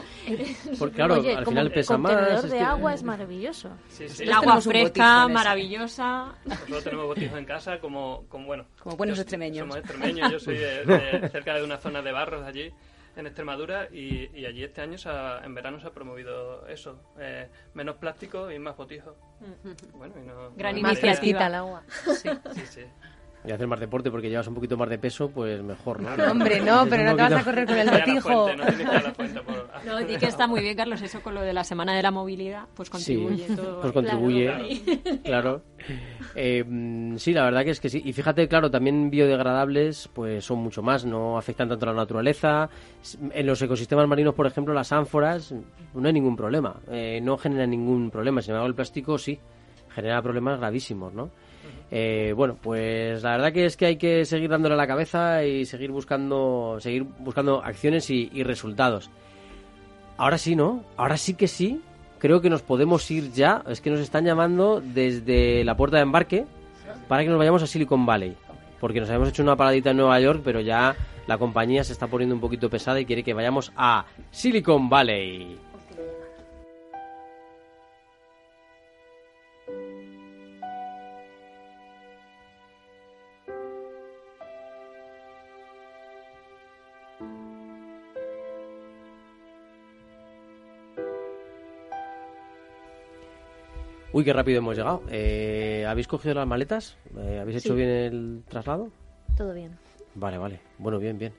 [0.79, 2.12] Porque claro, Oye, al final pesa más.
[2.13, 3.69] contenedor es de que- agua es maravilloso.
[3.89, 4.23] sí, sí.
[4.23, 6.34] El agua botijo fresca, maravillosa.
[6.45, 8.65] Nosotros tenemos botijos en casa como, como bueno.
[8.82, 9.60] Como buenos yo- extremeños.
[9.60, 12.71] Somos extremeños, yo soy de- de- cerca de una zona de barros allí
[13.15, 16.99] en Extremadura y, y allí este año se ha- en verano se ha promovido eso,
[17.19, 19.15] eh, menos plástico y más botijos.
[19.93, 21.47] Bueno, y no, Gran no iniciativa.
[21.47, 21.84] el agua.
[22.15, 22.82] Sí, sí, sí.
[23.45, 26.10] Y hacer más deporte porque llevas un poquito más de peso, pues mejor, ¿no?
[26.32, 28.47] Hombre, no, pero no te vas a correr con el botijo.
[29.86, 32.12] no di que está muy bien, Carlos, eso con lo de la semana de la
[32.12, 33.82] movilidad, pues contribuye Sí, todo.
[33.82, 35.21] pues contribuye, Claro.
[35.23, 35.62] claro.
[36.36, 36.63] Eh,
[37.17, 38.01] sí, la verdad que es que sí.
[38.06, 42.69] Y fíjate, claro, también biodegradables pues son mucho más, no afectan tanto a la naturaleza.
[43.34, 45.53] En los ecosistemas marinos, por ejemplo, las ánforas
[45.93, 48.41] no hay ningún problema, eh, no generan ningún problema.
[48.41, 49.38] Sin embargo, el plástico sí,
[49.93, 51.29] genera problemas gravísimos, ¿no?
[51.91, 55.43] Eh, bueno, pues la verdad que es que hay que seguir dándole a la cabeza
[55.45, 59.10] y seguir buscando, seguir buscando acciones y, y resultados.
[60.17, 60.84] Ahora sí, ¿no?
[60.97, 61.82] Ahora sí que sí.
[62.19, 63.63] Creo que nos podemos ir ya.
[63.67, 66.45] Es que nos están llamando desde la puerta de embarque
[67.08, 68.36] para que nos vayamos a Silicon Valley.
[68.80, 70.95] Porque nos habíamos hecho una paradita en Nueva York, pero ya
[71.28, 75.58] la compañía se está poniendo un poquito pesada y quiere que vayamos a Silicon Valley.
[94.13, 95.02] Uy, qué rápido hemos llegado.
[95.10, 96.97] Eh, ¿Habéis cogido las maletas?
[97.17, 97.76] Eh, ¿Habéis hecho Sí.
[97.76, 98.89] bien el traslado?
[99.36, 99.78] Todo bien.
[100.15, 100.60] Vale, vale.
[100.78, 101.34] Bueno, bien, bien.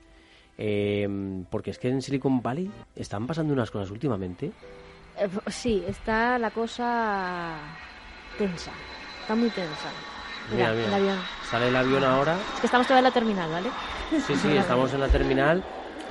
[0.57, 1.07] Eh,
[1.49, 4.51] porque es que en Silicon Valley están pasando unas cosas últimamente.
[5.17, 7.57] Eh, sí, está la cosa
[8.37, 8.71] tensa.
[9.21, 9.89] Está muy tensa.
[10.51, 10.87] Mira, Mira, mira.
[10.89, 11.19] el avión.
[11.49, 12.37] Sale el avión ahora.
[12.55, 13.69] Es que estamos todavía en la terminal, ¿vale?
[14.27, 15.63] Sí, sí, estamos en la terminal.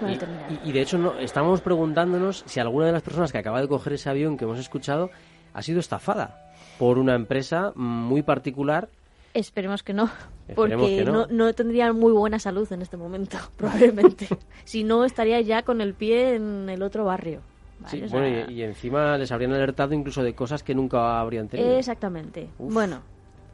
[0.03, 0.13] Y,
[0.55, 3.69] y- y de hecho no, estamos preguntándonos si alguna de las personas que acaba de
[3.69, 5.11] coger ese avión que hemos escuchado
[5.53, 6.44] ha sido estafada
[6.79, 8.89] por una empresa muy particular.
[9.33, 10.11] Esperemos que no,
[10.49, 11.13] Esperemos porque que no.
[11.13, 11.27] no.
[11.29, 14.29] no tendría muy buena salud en este momento, probablemente.
[14.65, 17.41] si no, estaría ya con el pie en el otro barrio.
[17.81, 17.91] ¿vale?
[17.91, 21.21] Sí, O sea, bueno, y, y encima les habrían alertado incluso de cosas que nunca
[21.21, 21.77] habrían tenido.
[21.77, 22.49] Exactamente.
[22.59, 23.03] Bueno,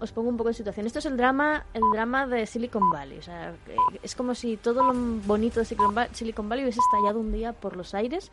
[0.01, 0.87] os pongo un poco en situación.
[0.87, 3.19] Esto es el drama, el drama de Silicon Valley.
[3.19, 3.55] O sea,
[4.03, 4.95] es como si todo lo
[5.27, 8.33] bonito de Silicon Valley hubiese estallado un día por los aires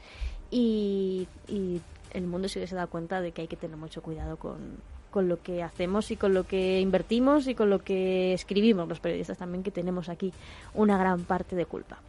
[0.50, 1.82] y, y
[2.18, 4.58] el mundo se hubiese dado cuenta de que hay que tener mucho cuidado con,
[5.12, 9.00] con lo que hacemos y con lo que invertimos y con lo que escribimos los
[9.00, 10.34] periodistas también que tenemos aquí
[10.74, 12.00] una gran parte de culpa.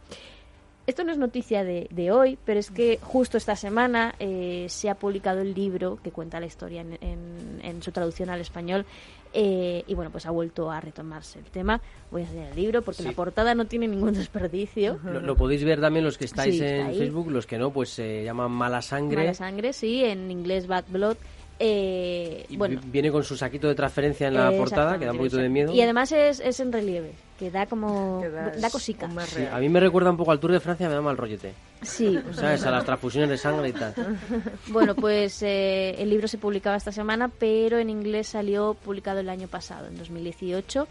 [0.87, 4.89] Esto no es noticia de, de hoy, pero es que justo esta semana eh, se
[4.89, 8.85] ha publicado el libro que cuenta la historia en- en su traducción al español
[9.33, 11.79] eh, y bueno, pues ha vuelto a retomarse el tema.
[12.11, 13.07] Voy a hacer el libro porque Sí.
[13.09, 14.99] la portada no tiene ningún desperdicio.
[15.03, 16.97] Lo, lo podéis ver también los que estáis Sí, en ahí.
[16.97, 19.17] Facebook, los que no, pues se llama Mala Sangre.
[19.17, 21.17] Mala sangre, sí, en inglés Bad Blood.
[21.61, 25.05] Eh, y bueno, vi- viene con su saquito de transferencia en la eh, portada, que
[25.05, 25.73] da un poquito de miedo.
[25.73, 28.19] Y además es, es en relieve, que da como...
[28.21, 29.09] Que da- da, cosica.
[29.25, 31.53] Sí, a mí me recuerda un poco al Tour de Francia, me da mal rollete.
[31.81, 32.65] Sí, ¿Sabes?
[32.65, 33.93] A las transfusiones de sangre y tal.
[34.67, 39.29] Bueno, pues eh, el libro se publicaba esta semana, pero en inglés salió publicado el
[39.29, 40.87] año pasado, en 2018.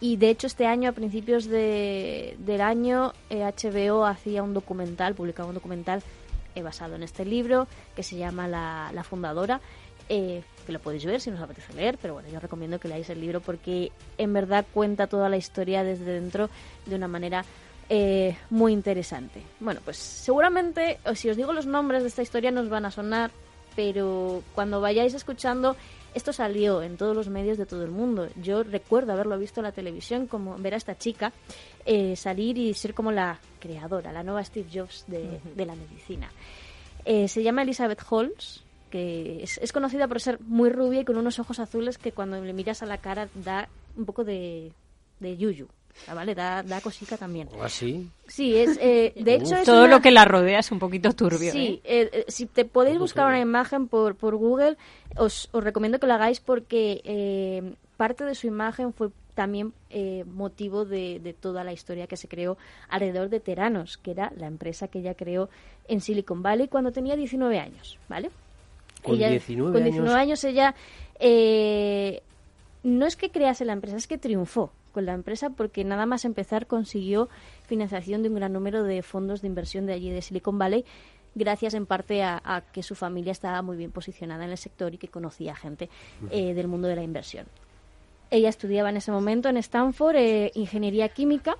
[0.00, 5.14] Y de hecho este año, a principios de, del año, eh, HBO hacía un documental,
[5.14, 6.02] publicaba un documental
[6.54, 9.60] eh, basado en este libro, que se llama La, La Fundadora,
[10.10, 13.08] eh, que lo podéis ver si nos apetece leer, pero bueno, yo recomiendo que leáis
[13.10, 16.50] el libro porque en verdad cuenta toda la historia desde dentro
[16.84, 17.44] de una manera
[17.88, 19.40] eh, muy interesante.
[19.60, 23.30] Bueno, pues seguramente, si os digo los nombres de esta historia, nos van a sonar,
[23.76, 25.76] pero cuando vayáis escuchando,
[26.12, 28.28] esto salió en todos los medios de todo el mundo.
[28.42, 31.32] Yo recuerdo haberlo visto en la televisión, como ver a esta chica
[31.86, 36.28] eh, salir y ser como la creadora, la nueva Steve Jobs de, de la medicina.
[37.04, 41.16] Eh, se llama Elizabeth Holmes, que es, es conocida por ser muy rubia y con
[41.16, 44.72] unos ojos azules que cuando le miras a la cara da un poco de,
[45.20, 45.68] de yuyu.
[46.14, 46.34] ¿Vale?
[46.36, 47.48] Da, da cosica también.
[47.52, 48.08] ¿O así?
[48.28, 51.12] Sí, es, eh, de hecho es Todo una- lo que la rodea es un poquito
[51.12, 51.50] turbio.
[51.52, 52.02] Sí, ¿eh?
[52.02, 54.76] eh, eh, si te podéis buscar una imagen por, por Google,
[55.16, 60.24] os, os recomiendo que lo hagáis porque eh, parte de su imagen fue también eh,
[60.26, 62.56] motivo de, de toda la historia que se creó
[62.88, 65.50] alrededor de Teranos, que era la empresa que ella creó
[65.88, 68.30] en Silicon Valley cuando tenía 19 años, ¿vale?
[69.02, 70.20] Con Ella- 19 con 19 años.
[70.20, 70.74] años ella
[71.18, 72.22] eh,
[72.82, 76.24] no es que crease la empresa, es que triunfó con la empresa porque nada más
[76.24, 77.28] empezar consiguió
[77.66, 80.84] financiación de un gran número de fondos de inversión de allí de Silicon Valley
[81.36, 84.92] gracias en parte a, a que su familia estaba muy bien posicionada en el sector
[84.94, 85.88] y que conocía gente
[86.30, 87.46] eh, del mundo de la inversión.
[88.32, 91.56] Ella estudiaba en ese momento en Stanford eh, ingeniería química,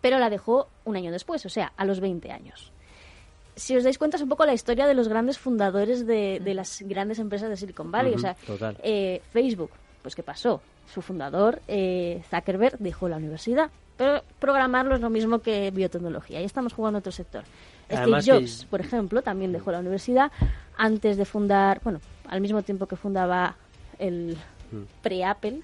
[0.00, 2.72] pero la dejó un año después, o sea, a los 20 años
[3.56, 6.54] si os dais cuenta, es un poco la historia de los grandes fundadores de, de
[6.54, 8.14] las grandes empresas de Silicon Valley.
[8.14, 8.76] O sea, total.
[8.82, 9.70] eh, Facebook,
[10.02, 10.60] pues ¿qué pasó?
[10.92, 13.70] Su fundador, eh, Zuckerberg, dejó la universidad.
[13.96, 16.38] Pero programarlo es lo mismo que biotecnología.
[16.40, 17.44] Ahí estamos jugando a otro sector.
[17.88, 20.32] Además Steve que- Jobs, por ejemplo, también dejó la universidad
[20.76, 23.54] antes de fundar, bueno, al mismo tiempo que fundaba
[24.00, 24.36] el
[25.02, 25.60] pre-Apple.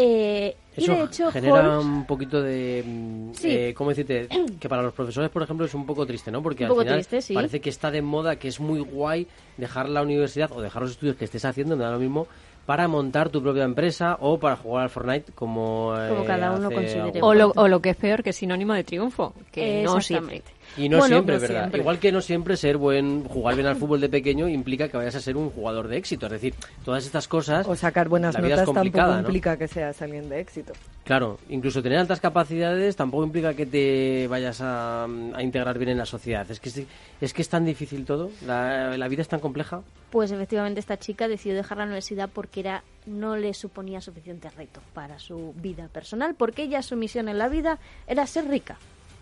[0.00, 2.84] Eh, y Eso de hecho, genera Holmes- un poquito de...
[2.86, 3.50] mm, Sí.
[3.50, 4.28] eh, ¿Cómo decirte?
[4.60, 6.40] Que para los profesores, por ejemplo, es un poco triste, ¿no?
[6.40, 7.34] Porque Un al poco final triste, sí.
[7.34, 10.92] parece que está de moda, que es muy guay dejar la universidad o dejar los
[10.92, 12.28] estudios que estés haciendo, me da lo mismo,
[12.64, 15.94] para montar tu propia empresa o para jugar al Fortnite como...
[16.08, 17.20] Como eh, cada uno considere.
[17.22, 20.42] O lo, o lo que es peor, que es sinónimo de triunfo, que no siempre.
[20.78, 21.60] Y no Bueno, siempre, no ¿verdad?
[21.60, 21.80] siempre.
[21.80, 25.16] Igual que no siempre ser buen, jugar bien al fútbol de pequeño implica que vayas
[25.16, 26.26] a ser un jugador de éxito.
[26.26, 27.66] Es decir, todas estas cosas.
[27.66, 29.28] O sacar buenas la vida es notas complicada, tampoco ¿no?
[29.28, 30.72] implica que seas alguien de éxito.
[31.04, 35.98] Claro, incluso tener altas capacidades tampoco implica que te vayas a, a integrar bien en
[35.98, 36.48] la sociedad.
[36.50, 36.82] Es que es,
[37.20, 39.80] es que es tan difícil todo, la, la vida es tan compleja.
[40.10, 44.80] Pues efectivamente esta chica decidió dejar la universidad porque era no le suponía suficiente reto
[44.92, 48.76] para su vida personal, porque ella su misión en la vida era ser rica,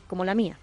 [0.06, 0.58] como la mía.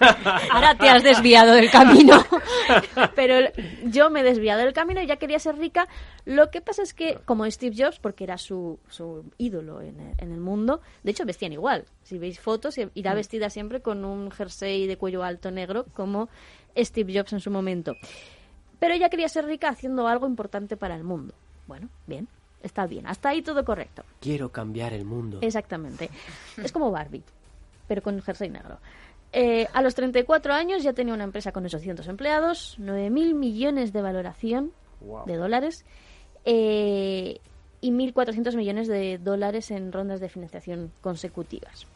[0.50, 2.24] Ahora te has desviado del camino.
[3.14, 3.50] Pero
[3.84, 5.88] yo me he desviado del camino y ya quería ser rica.
[6.24, 10.14] Lo que pasa es que, como Steve Jobs, porque era su, su ídolo en el,
[10.18, 11.84] en el mundo, de hecho vestían igual.
[12.02, 16.28] Si veis fotos, irá vestida siempre con un jersey de cuello alto negro, como
[16.76, 17.96] Steve Jobs en su momento.
[18.78, 21.34] Pero ella quería ser rica haciendo algo importante para el mundo.
[21.66, 22.28] Bueno, bien,
[22.62, 23.06] está bien.
[23.06, 24.04] Hasta ahí todo correcto.
[24.20, 25.38] Quiero cambiar el mundo.
[25.40, 26.10] Exactamente.
[26.62, 27.24] Es como Barbie,
[27.86, 28.78] pero con jersey negro.
[29.32, 34.02] Eh, a los 34 años ya tenía una empresa con 800 empleados, 9.000 millones de
[34.02, 34.72] valoración
[35.26, 35.84] de dólares
[36.44, 37.40] eh,
[37.80, 41.86] y 1.400 millones de dólares en rondas de financiación consecutivas.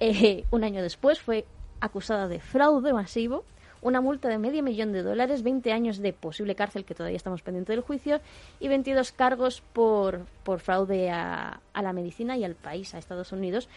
[0.00, 1.44] Eh, un año después fue
[1.80, 3.44] acusada de fraude masivo,
[3.80, 7.42] una multa de medio millón de dólares, 20 años de posible cárcel, que todavía estamos
[7.42, 8.20] pendientes del juicio,
[8.60, 13.32] y 22 cargos por, por fraude a, a la medicina y al país, a Estados
[13.32, 13.68] Unidos.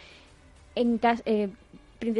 [0.75, 1.49] En cas- eh,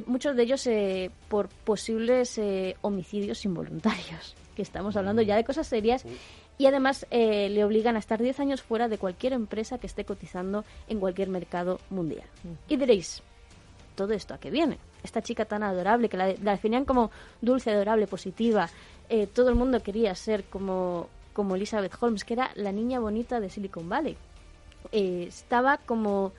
[0.08, 5.68] muchos de ellos eh, por posibles eh, homicidios involuntarios, que estamos hablando ya de cosas
[5.68, 6.06] serias.
[6.58, 10.06] Y además eh, le obligan a estar 10 años fuera de cualquier empresa que esté
[10.06, 12.24] cotizando en cualquier mercado mundial.
[12.70, 13.22] Y diréis,
[13.96, 14.78] ¿todo esto a qué viene?
[15.04, 18.70] Esta chica tan adorable, que la, la definían como dulce, adorable, positiva.
[19.10, 23.42] eh, todo el mundo quería ser como, como Elizabeth Holmes, que era la niña bonita
[23.42, 24.16] de Silicon Valley.
[24.94, 26.32] Eh, estaba como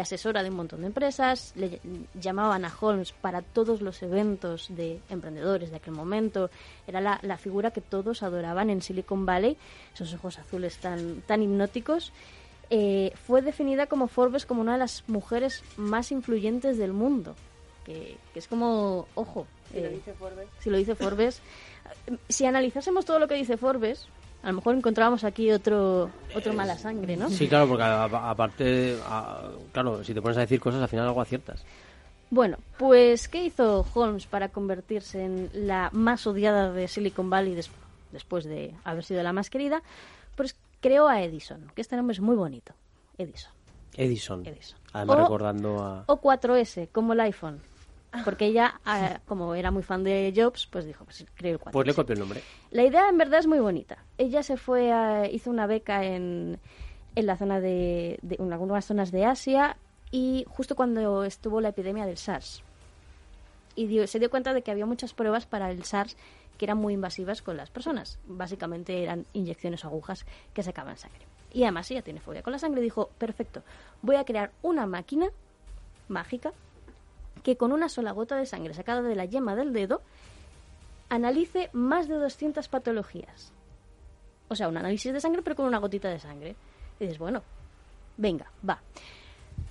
[0.00, 4.66] asesora de un montón de empresas, le ll- llamaban a Holmes para todos los eventos
[4.70, 6.50] de emprendedores de aquel momento,
[6.86, 9.56] era la, la figura que todos adoraban en Silicon Valley,
[9.94, 12.12] esos ojos azules tan, tan hipnóticos.
[12.68, 17.36] Eh, fue definida como Forbes como una de las mujeres más influyentes del mundo,
[17.84, 20.00] que, que es como, ojo, eh,
[20.58, 21.40] si lo dice Forbes,
[22.28, 24.08] si analizásemos todo lo que dice Forbes,
[24.42, 27.28] a lo mejor encontrábamos aquí otro otro mala sangre, ¿no?
[27.30, 28.96] Sí, claro, porque aparte,
[29.72, 31.64] claro, si te pones a decir cosas, al final algo aciertas.
[32.30, 37.70] Bueno, pues ¿qué hizo Holmes para convertirse en la más odiada de Silicon Valley des-
[38.12, 39.82] después de haber sido la más querida?
[40.34, 42.72] Pues creó a Edison, que este nombre es muy bonito.
[43.18, 43.52] Edison.
[43.96, 44.44] Edison.
[44.46, 44.78] Edison.
[44.92, 46.04] Además, O- recordando a.
[46.06, 47.60] O 4S, como el iPhone.
[48.24, 51.70] Porque ella, ah, como era muy fan de Jobs, pues dijo, pues creo el 4S.
[51.72, 52.42] Pues le copio el nombre.
[52.70, 53.98] La idea en verdad es muy bonita.
[54.18, 56.58] Ella se fue a, hizo una beca en,
[57.14, 59.76] en la zona de, de en algunas zonas de Asia
[60.10, 62.62] y justo cuando estuvo la epidemia del SARS.
[63.74, 66.16] Y dio- se dio cuenta de que había muchas pruebas para el SARS
[66.58, 68.18] que eran muy invasivas con las personas.
[68.26, 70.24] Básicamente eran inyecciones o agujas
[70.54, 71.20] que sacaban sangre.
[71.52, 73.62] Y además ella tiene fobia con la sangre dijo, perfecto,
[74.02, 75.26] voy a crear una máquina
[76.08, 76.52] mágica
[77.46, 80.02] que con una sola gota de sangre sacada de la yema del dedo
[81.08, 83.52] analice más de 200 patologías.
[84.48, 86.56] O sea, un análisis de sangre, pero con una gotita de sangre.
[86.98, 87.44] Y dices, bueno,
[88.16, 88.80] venga, va.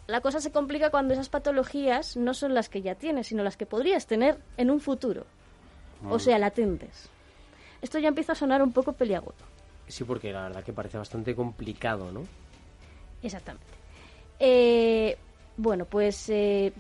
[0.08, 3.58] La cosa se complica cuando esas patologías no son las que ya tienes, sino las
[3.58, 5.26] que podrías tener en un futuro.
[6.10, 7.10] O sea, latentes.
[7.82, 9.36] Esto ya empieza a sonar un poco peliagudo.
[9.90, 12.24] Sí, porque la verdad que parece bastante complicado, ¿no?
[13.22, 13.68] Exactamente.
[14.40, 15.18] Eh,
[15.58, 16.72] bueno, pues eh,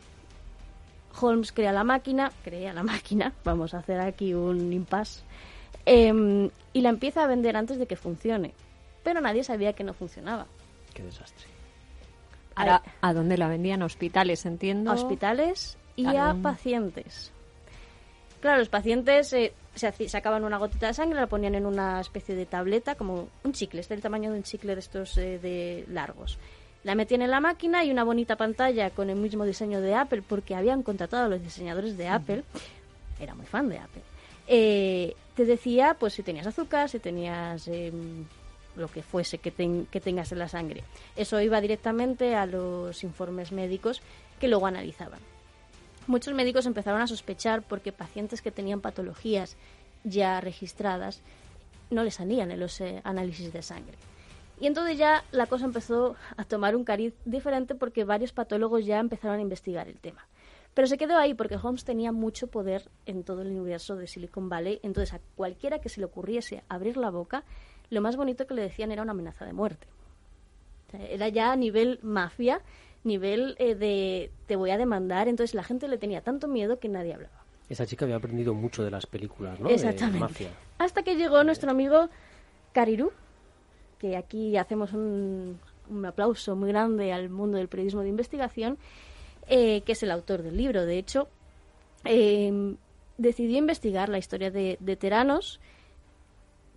[1.19, 5.23] Holmes crea la máquina, crea la máquina, vamos a hacer aquí un impasse,
[5.86, 8.54] em, y la empieza a vender antes de que funcione.
[9.04, 10.47] Pero nadie sabía que no funcionaba.
[10.93, 11.45] Qué desastre.
[12.56, 13.82] Ahora, ¿A dónde la vendían?
[13.84, 14.91] ¿Hospitales, entiendo?
[14.91, 17.32] A hospitales y ¿A a pacientes.
[18.39, 22.36] Claro, los pacientes eh, se sacaban una gotita de sangre, la ponían en una especie
[22.36, 25.86] de tableta, como un chicle, es del tamaño de un chicle de estos eh, de
[25.89, 26.38] largos.
[26.86, 30.21] La metían en la máquina y una bonita pantalla con el mismo diseño de Apple,
[30.21, 32.43] porque habían contratado a los diseñadores de Apple.
[33.19, 34.02] Era muy fan de Apple.
[34.48, 38.26] Eh, te decía, pues, si tenías azúcar, si tenías em,
[38.76, 40.84] lo que fuese que, ten- que tengas en la sangre.
[41.15, 44.02] Eso iba directamente a los informes médicos
[44.39, 45.19] que luego analizaban.
[46.08, 49.58] Muchos médicos empezaron a sospechar porque pacientes que tenían patologías
[50.04, 51.21] ya registradas
[51.89, 53.98] no les salían en los eh, análisis de sangre.
[54.60, 59.00] Y entonces ya la cosa empezó a tomar un cariz diferente porque varios patólogos ya
[59.00, 60.28] empezaron a investigar el tema.
[60.74, 64.50] Pero se quedó ahí porque Holmes tenía mucho poder en todo el universo de Silicon
[64.50, 64.80] Valley.
[64.84, 67.44] Entonces a cualquiera que se le ocurriese abrir la boca,
[67.89, 69.88] lo más bonito que le decían era una amenaza de muerte.
[70.88, 72.62] O sea, era ya a nivel mafia,
[73.04, 75.30] nivel eh, de te voy a demandar.
[75.30, 77.46] Entonces la gente le tenía tanto miedo que nadie hablaba.
[77.70, 79.70] Esa chica había aprendido mucho de las películas, ¿no?
[79.70, 80.18] Exactamente.
[80.18, 80.50] De mafia.
[80.78, 82.10] Hasta que llegó nuestro amigo
[82.74, 83.12] Cariru,
[84.06, 88.78] que aquí hacemos un, un aplauso muy grande al mundo del periodismo de investigación,
[89.48, 90.86] eh, que es el autor del libro.
[90.86, 91.28] De hecho,
[92.04, 92.76] eh,
[93.18, 95.60] decidió investigar la historia de, de Teranos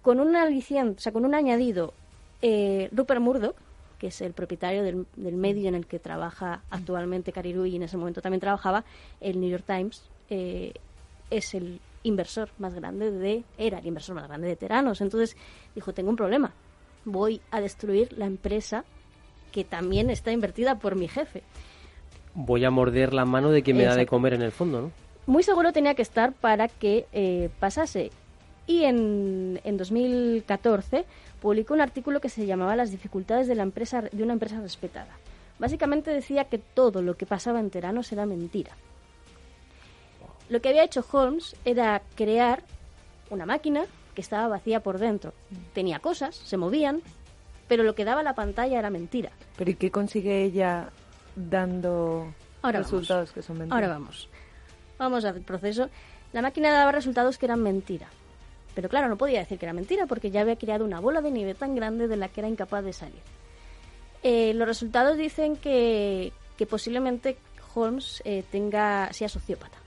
[0.00, 1.92] con un aliciente, o sea, con un añadido.
[2.40, 3.56] Eh, Rupert Murdoch,
[3.98, 7.82] que es el propietario del, del medio en el que trabaja actualmente Cariru y en
[7.82, 8.84] ese momento también trabajaba,
[9.20, 10.72] el New York Times, eh,
[11.30, 15.02] es el inversor más grande de, era el inversor más grande de Teranos.
[15.02, 15.36] Entonces
[15.74, 16.54] dijo, tengo un problema,
[17.12, 18.84] voy a destruir la empresa
[19.52, 21.42] que también está invertida por mi jefe.
[22.34, 24.92] Voy a morder la mano de quien me da de comer en el fondo, ¿no?
[25.26, 28.10] Muy seguro tenía que estar para que eh, pasase.
[28.66, 31.04] Y en, en 2014
[31.40, 35.18] publicó un artículo que se llamaba Las dificultades de, la empresa, de una empresa respetada.
[35.58, 38.72] Básicamente decía que todo lo que pasaba en Teranos era mentira.
[40.48, 42.62] Lo que había hecho Holmes era crear
[43.30, 43.84] una máquina
[44.18, 45.32] que estaba vacía por dentro.
[45.72, 47.02] Tenía cosas, se movían,
[47.68, 49.30] pero lo que daba la pantalla era mentira.
[49.56, 50.90] ¿Pero y qué consigue ella
[51.36, 53.32] dando Ahora resultados vamos.
[53.32, 53.76] que son mentiras?
[53.76, 54.28] Ahora vamos.
[54.98, 55.88] Vamos al proceso.
[56.32, 58.08] La máquina daba resultados que eran mentira.
[58.74, 61.30] Pero claro, no podía decir que era mentira porque ya había creado una bola de
[61.30, 63.22] nieve tan grande de la que era incapaz de salir.
[64.24, 67.38] Eh, los resultados dicen que, que posiblemente
[67.72, 69.78] Holmes eh, tenga sea sociópata.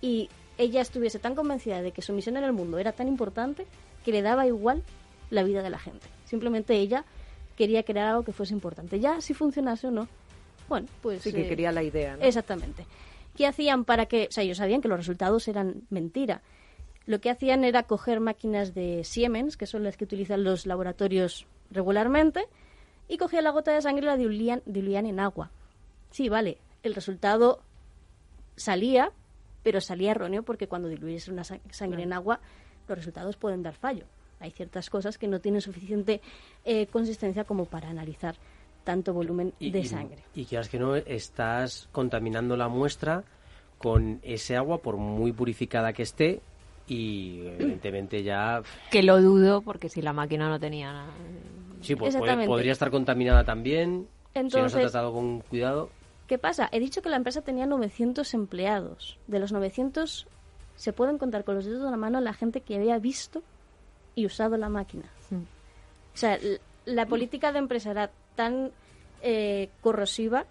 [0.00, 3.66] Y ella estuviese tan convencida de que su misión en el mundo era tan importante
[4.04, 4.82] que le daba igual
[5.30, 6.06] la vida de la gente.
[6.24, 7.04] Simplemente ella
[7.56, 9.00] quería crear algo que fuese importante.
[9.00, 10.08] Ya si funcionase o no,
[10.68, 11.22] bueno, pues...
[11.22, 12.24] Sí, que eh, quería la idea, ¿no?
[12.24, 12.86] Exactamente.
[13.36, 14.28] ¿Qué hacían para que...?
[14.28, 16.42] O sea, ellos sabían que los resultados eran mentira.
[17.06, 21.46] Lo que hacían era coger máquinas de Siemens, que son las que utilizan los laboratorios
[21.70, 22.46] regularmente,
[23.08, 25.50] y cogían la gota de sangre y la diluían, diluían en agua.
[26.10, 27.60] Sí, vale, el resultado
[28.56, 29.12] salía,
[29.62, 32.40] pero salía erróneo porque cuando diluyes una sa- sangre en agua,
[32.88, 34.04] los resultados pueden dar fallo.
[34.40, 36.20] Hay ciertas cosas que no tienen suficiente
[36.64, 38.34] eh, consistencia como para analizar
[38.84, 40.24] tanto volumen Y- de y- sangre.
[40.34, 43.22] Y quieras que no, estás contaminando la muestra
[43.78, 46.40] con ese agua, por muy purificada que esté,
[46.88, 48.62] y evidentemente ya...
[48.90, 51.12] Que lo dudo porque si la máquina no tenía nada.
[51.80, 55.90] Sí, pues podría estar contaminada también, si no se ha tratado con cuidado.
[56.32, 56.70] ¿Qué pasa?
[56.72, 59.18] He dicho que la empresa tenía 900 empleados.
[59.26, 60.26] De los 900
[60.76, 63.42] se pueden contar con los dedos de la mano la gente que había visto
[64.14, 65.04] y usado la máquina.
[65.30, 66.38] O sea,
[66.86, 68.70] la política de empresa era tan
[69.20, 70.46] eh, corrosiva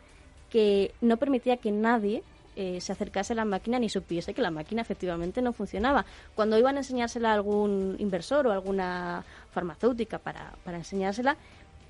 [0.52, 2.22] que no permitía que nadie
[2.56, 6.06] eh, se acercase a la máquina ni supiese que la máquina efectivamente no funcionaba.
[6.36, 11.38] Cuando iban a enseñársela a algún inversor o alguna farmacéutica para, para enseñársela,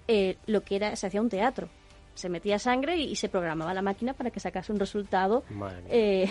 [0.08, 1.68] eh, lo que era, se hacía un teatro.
[2.14, 5.44] Se metía sangre y, y se programaba la máquina para que sacase un resultado
[5.90, 6.30] eh,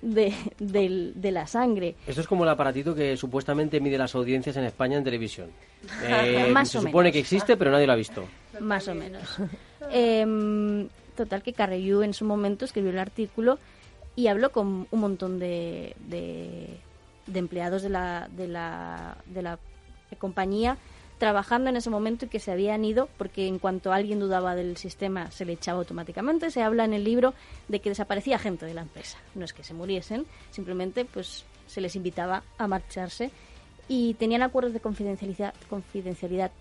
[0.00, 1.96] de, del- de la sangre.
[2.06, 5.50] Esto es como el aparatito que supuestamente mide las audiencias en España en televisión.
[6.08, 7.12] Eh, Más se o supone menos.
[7.12, 8.24] que existe, pero nadie lo ha visto.
[8.60, 9.22] Más o menos.
[9.92, 13.58] Em, total, que Carreyu en su momento escribió el artículo
[14.16, 16.68] y habló con un montón de, de,
[17.26, 19.58] de empleados de la, de, la, de la
[20.18, 20.76] compañía
[21.18, 24.76] trabajando en ese momento y que se habían ido porque en cuanto alguien dudaba del
[24.76, 26.50] sistema se le echaba automáticamente.
[26.50, 27.34] Se habla en el libro
[27.68, 29.18] de que desaparecía gente de la empresa.
[29.34, 33.30] No es que se muriesen, simplemente pues se les invitaba a marcharse
[33.88, 36.52] y tenían acuerdos de confidencialidad,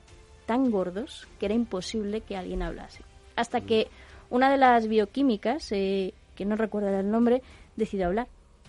[0.45, 3.03] tan gordos que era imposible que alguien hablase.
[3.36, 3.88] Hasta que
[4.30, 7.41] una de las bioquímicas, eh, que no recuerdo el nombre,
[7.76, 8.28] decidió hablar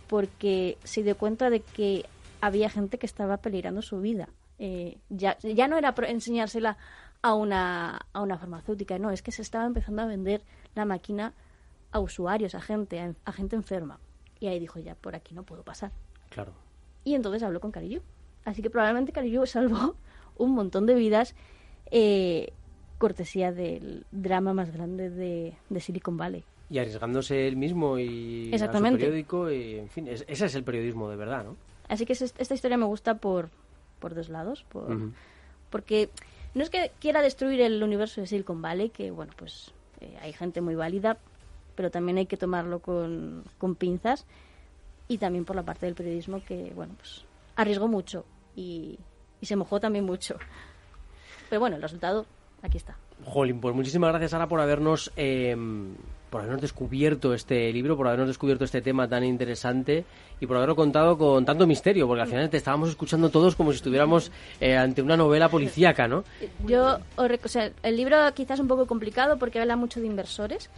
[0.08, 2.04] porque se dio cuenta de que
[2.40, 4.28] había gente que estaba peligrando su vida.
[4.58, 6.76] Eh, ya, ya no era enseñársela
[7.22, 10.42] a una, a una farmacéutica, no, es que se estaba empezando a vender
[10.74, 11.34] la máquina
[11.92, 13.98] a usuarios, a gente, a, a gente enferma.
[14.40, 15.90] Y ahí dijo, ya, por aquí no puedo pasar.
[16.30, 16.52] Claro.
[17.04, 18.02] Y entonces habló con Carillo.
[18.44, 19.96] Así que probablemente Carillo salvó
[20.36, 21.34] un montón de vidas
[21.90, 22.52] eh,
[22.98, 26.44] cortesía del drama más grande de, de Silicon Valley.
[26.70, 28.98] Y arriesgándose él mismo y a su Exactamente.
[28.98, 31.56] periódico, y en fin, es- ese es el periodismo de verdad, ¿no?
[31.88, 33.48] Así que es- esta historia me gusta por,
[33.98, 34.64] por dos lados.
[34.68, 35.12] Por.
[35.70, 36.10] Porque
[36.54, 40.32] no es que quiera destruir el universo de Silicon Valley, que bueno, pues eh, hay
[40.32, 41.18] gente muy válida,
[41.74, 44.26] pero también hay que tomarlo con, con pinzas.
[45.08, 47.24] Y también por la parte del periodismo que, bueno, pues
[47.56, 48.24] arriesgó mucho
[48.54, 48.98] y,
[49.40, 50.36] y se mojó también mucho.
[51.48, 52.26] Pero bueno, el resultado
[52.62, 52.96] aquí está.
[53.24, 55.56] Jolín, pues muchísimas gracias, Sara, por habernos, eh,
[56.30, 60.04] por habernos descubierto este libro, por habernos descubierto este tema tan interesante
[60.40, 63.72] y por haberlo contado con tanto misterio, porque al final te estábamos escuchando todos como
[63.72, 66.24] si estuviéramos eh, ante una novela policíaca, ¿no?
[66.66, 70.70] Yo, o sea, el libro quizás es un poco complicado porque habla mucho de inversores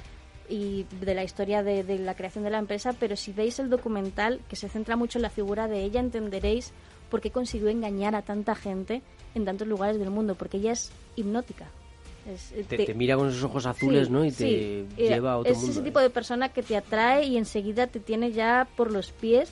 [0.49, 3.71] y de la historia de, de la creación de la empresa, pero si veis el
[3.71, 6.73] documental, que se centra mucho en la figura de ella, entenderéis
[7.11, 9.03] por qué consiguió engañar a tanta gente
[9.35, 11.67] en tantos lugares del mundo, porque ella es hipnótica.
[12.29, 14.25] Es- Te, te- te mira con esos ojos azules, Sí, ¿no?
[14.25, 15.73] Y te Eh, lleva a otro es mundo.
[15.73, 15.85] ese ¿eh?
[15.85, 19.51] tipo de persona que te atrae y enseguida te tiene ya por los pies,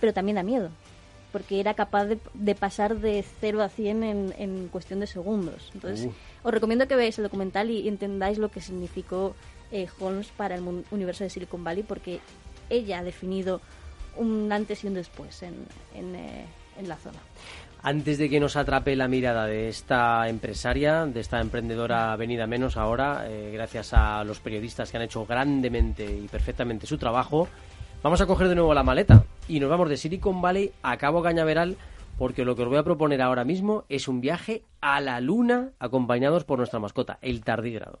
[0.00, 0.70] pero también da miedo,
[1.32, 5.70] porque era capaz de, de pasar de 0 a 100 en, en cuestión de segundos.
[5.74, 6.12] Entonces, Uh.
[6.48, 9.34] os recomiendo que veáis el documental y entendáis lo que significó
[9.72, 12.20] eh, Holmes para el universo de Silicon Valley, porque
[12.68, 13.60] ella ha definido
[14.16, 15.54] un antes y un después en,
[15.94, 16.44] en, eh,
[16.78, 17.18] en la zona.
[17.86, 22.76] Antes de que nos atrape la mirada de esta empresaria, de esta emprendedora venida menos
[22.76, 27.46] ahora, eh, gracias a los periodistas que han hecho grandemente y perfectamente su trabajo,
[28.02, 31.22] vamos a coger de nuevo la maleta y nos vamos de Silicon Valley a Cabo
[31.22, 31.76] Cañaveral
[32.18, 35.70] porque lo que os voy a proponer ahora mismo es un viaje a la luna
[35.78, 38.00] acompañados por nuestra mascota, el tardígrado.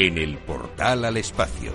[0.00, 1.72] en el portal al espacio.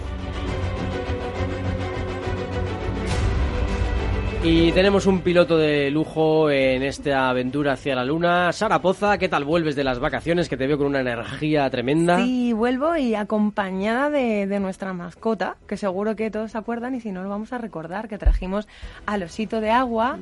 [4.46, 8.52] Y tenemos un piloto de lujo en esta aventura hacia la luna.
[8.54, 10.48] Sara Poza, ¿qué tal vuelves de las vacaciones?
[10.48, 12.18] Que te veo con una energía tremenda.
[12.24, 17.02] Sí, vuelvo y acompañada de, de nuestra mascota, que seguro que todos se acuerdan y
[17.02, 18.68] si no lo vamos a recordar, que trajimos
[19.06, 20.18] al osito de agua,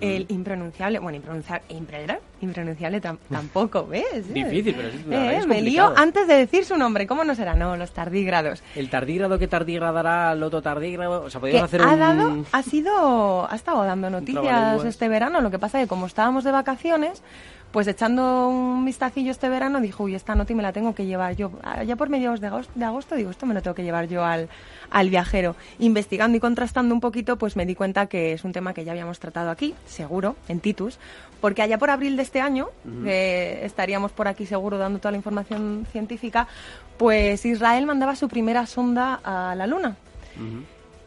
[0.00, 4.32] el impronunciable, bueno, impronunciable, impre- impronunciable tam- tampoco, ¿ves?
[4.32, 7.54] Difícil, pero verdad Eh, es me lío antes de decir su nombre, ¿cómo no será?
[7.54, 8.62] No, los tardígrados.
[8.76, 11.22] El tardígrado que tardígradará al otro tardígrado.
[11.24, 11.98] O sea, podríamos hacer ha un...
[11.98, 15.40] dado, ha sido, ha estado dando noticias este verano.
[15.40, 17.22] Lo que pasa es que como estábamos de vacaciones,
[17.72, 21.36] pues echando un vistacillo este verano, dijo, uy, esta noti me la tengo que llevar
[21.36, 21.52] yo.
[21.86, 24.24] Ya por mediados de agosto, de agosto, digo, esto me lo tengo que llevar yo
[24.24, 24.48] al,
[24.90, 25.56] al viajero.
[25.78, 28.92] Investigando y contrastando un poquito, pues me di cuenta que es un tema que ya
[28.92, 30.98] habíamos tratado aquí, seguro, en Titus,
[31.40, 32.68] porque allá por abril de este año,
[33.06, 36.46] estaríamos por aquí seguro dando toda la información científica,
[36.98, 39.96] pues Israel mandaba su primera sonda a la Luna.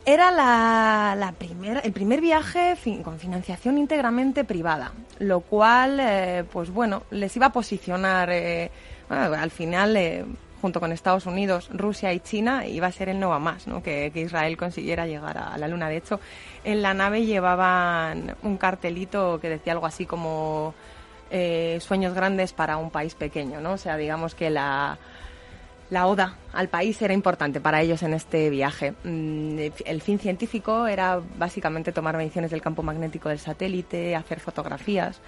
[0.07, 6.43] Era la, la primera, el primer viaje fin- con financiación íntegramente privada, lo cual, eh,
[6.51, 8.69] pues bueno, les iba a posicionar, eh,
[9.09, 10.23] bueno, al final, eh,
[10.61, 13.81] junto con Estados Unidos, Rusia y China, iba a ser el no va más, ¿no?
[13.81, 15.89] Que, Israel consiguiera llegar a, la Luna.
[15.89, 16.19] De hecho,
[16.63, 20.75] en la nave llevaban un cartelito que decía algo así como
[21.31, 23.73] eh, sueños grandes para un país pequeño, ¿no?
[23.73, 24.99] O sea, digamos que la
[25.89, 28.93] la oda al país era importante para ellos en este viaje.
[29.03, 35.21] Mm, El fin científico era básicamente tomar mediciones del campo magnético del satélite, hacer fotografías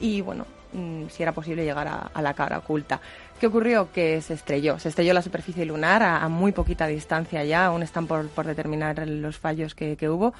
[0.00, 3.00] y, bueno, mm, si era posible llegar a, a la cara oculta.
[3.38, 3.92] ¿Qué ocurrió?
[3.92, 4.78] Que se estrelló.
[4.78, 8.46] Se estrelló la superficie lunar a, a muy poquita distancia ya, aún están por, por
[8.46, 10.32] determinar los fallos que, que hubo.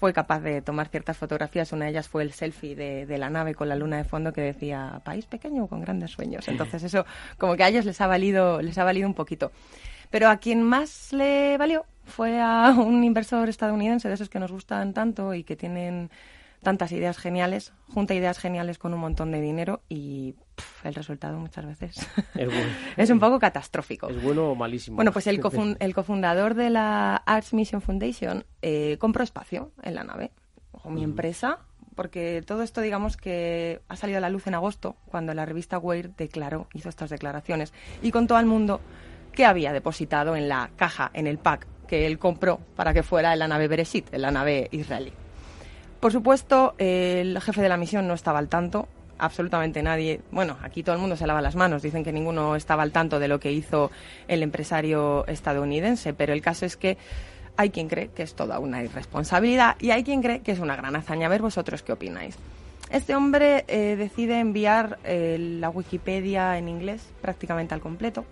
[0.00, 1.72] Fue capaz de tomar ciertas fotografías.
[1.72, 4.32] Una de ellas fue el selfie de, de la nave con la luna de fondo
[4.32, 6.48] que decía país pequeño con grandes sueños.
[6.48, 7.04] Entonces eso
[7.36, 9.52] como que a ellos les ha valido, les ha valido un poquito.
[10.10, 14.50] Pero a quien más le valió fue a un inversor estadounidense de esos que nos
[14.50, 16.10] gustan tanto y que tienen
[16.62, 21.38] tantas ideas geniales, junta ideas geniales con un montón de dinero y pff, el resultado
[21.38, 21.96] muchas veces
[22.34, 22.72] Es, bueno.
[22.96, 24.08] es un poco catastrófico.
[24.08, 24.96] ¿Es bueno o malísimo?
[24.96, 29.94] Bueno, pues el, cofun- el cofundador de la Arts Mission Foundation eh, compró espacio en
[29.94, 30.30] la nave,
[30.72, 31.58] o mi empresa,
[31.94, 35.78] porque todo esto, digamos que ha salido a la luz en agosto, cuando la revista
[35.78, 38.80] Weir declaró, hizo estas declaraciones, y contó al mundo
[39.32, 43.32] que había depositado en la caja, en el pack que él compró para que fuera
[43.32, 45.12] en la nave Bereshit, en la nave israelí.
[45.98, 48.88] Por supuesto, el jefe de la misión no estaba al tanto,
[49.20, 50.20] absolutamente nadie.
[50.30, 53.18] Bueno, aquí todo el mundo se lava las manos, dicen que ninguno estaba al tanto
[53.18, 53.90] de lo que hizo
[54.28, 56.96] el empresario estadounidense, pero el caso es que
[57.56, 60.76] hay quien cree que es toda una irresponsabilidad y hay quien cree que es una
[60.76, 61.26] gran hazaña.
[61.26, 62.36] A ver vosotros qué opináis.
[62.90, 68.24] Este hombre eh, decide enviar eh, la Wikipedia en inglés prácticamente al completo,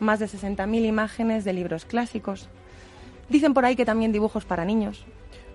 [0.00, 2.48] más de 60.000 imágenes de libros clásicos.
[3.28, 5.04] Dicen por ahí que también dibujos para niños,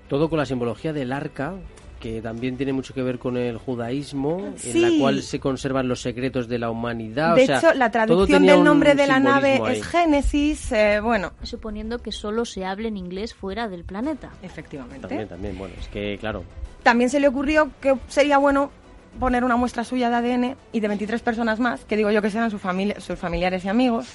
[0.07, 1.53] Todo con la simbología del arca,
[1.99, 6.01] que también tiene mucho que ver con el judaísmo, en la cual se conservan los
[6.01, 7.35] secretos de la humanidad.
[7.35, 9.77] de o sea, hecho, la traducción del nombre de la nave ahí.
[9.77, 10.71] es Génesis.
[10.71, 14.29] eh, bueno, Suponiendo que solo se hable en inglés fuera del planeta.
[14.41, 15.07] Efectivamente.
[15.07, 16.43] También, también, bueno, es que claro.
[16.83, 18.71] también se le ocurrió que sería bueno
[19.19, 22.29] poner una muestra suya de ADN y de 23 personas más, que digo yo que
[22.29, 24.07] sean su familia, sus familiares y amigos.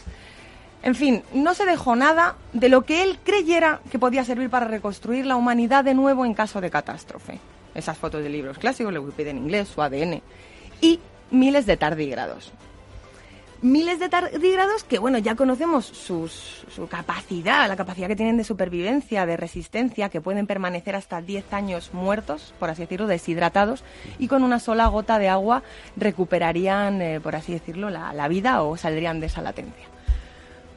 [0.82, 4.66] En fin, no se dejó nada de lo que él creyera que podía servir para
[4.66, 7.38] reconstruir la humanidad de nuevo en caso de catástrofe.
[7.74, 10.20] Esas fotos de libros clásicos, la Wikipedia en inglés, su ADN.
[10.80, 11.00] Y
[11.30, 12.52] miles de tardígrados.
[13.62, 18.42] Miles de tardígrados que, bueno, ya conocemos sus- su capacidad, la capacidad que tienen de
[18.42, 23.84] supervivencia, de resistencia, que pueden permanecer hasta 10 años muertos, por así decirlo, deshidratados,
[24.18, 25.62] y con una sola gota de agua
[25.96, 29.86] recuperarían, eh, por así decirlo, la, la vida o saldrían de esa latencia.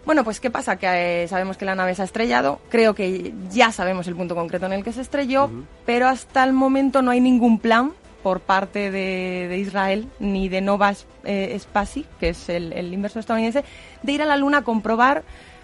[0.05, 0.77] Bueno, pues ¿qué pasa?
[0.77, 4.35] Que eh, sabemos que la nave se ha estrellado, creo que ya sabemos el punto
[4.35, 5.49] concreto en el que se estrelló,
[5.85, 10.61] pero hasta el momento no hay ningún plan por parte de, de Israel ni de
[10.61, 10.93] Nova
[11.23, 13.63] eh, Spasi, que es el, el inversor estadounidense,
[14.03, 15.23] de ir a la Luna a comprobar,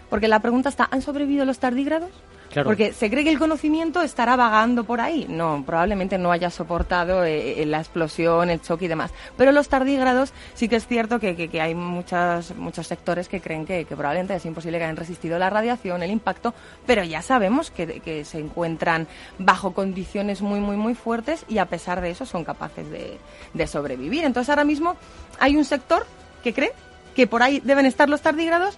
[0.10, 2.12] porque la pregunta está, ¿han sobrevivido los tardígrados?
[2.54, 5.26] Porque se cree que el conocimiento estará vagando por ahí.
[5.30, 9.12] No, probablemente no haya soportado eh, eh, la explosión, el choque y demás.
[9.38, 13.86] Pero los tardígrados sí que es cierto que, hay muchas, muchos sectores que creen que,
[13.86, 16.54] probablemente es imposible que hayan resistido la radiación, el impacto,
[16.86, 19.08] pero ya sabemos que, se encuentran
[19.39, 24.26] bajo condiciones muy, muy, muy fuertes y a pesar de eso son capaces de, sobrevivir.
[24.26, 24.95] Entonces ahora mismo
[25.39, 26.06] hay un sector
[26.43, 26.74] que cree
[27.16, 28.78] que por ahí deben estar los tardígrados,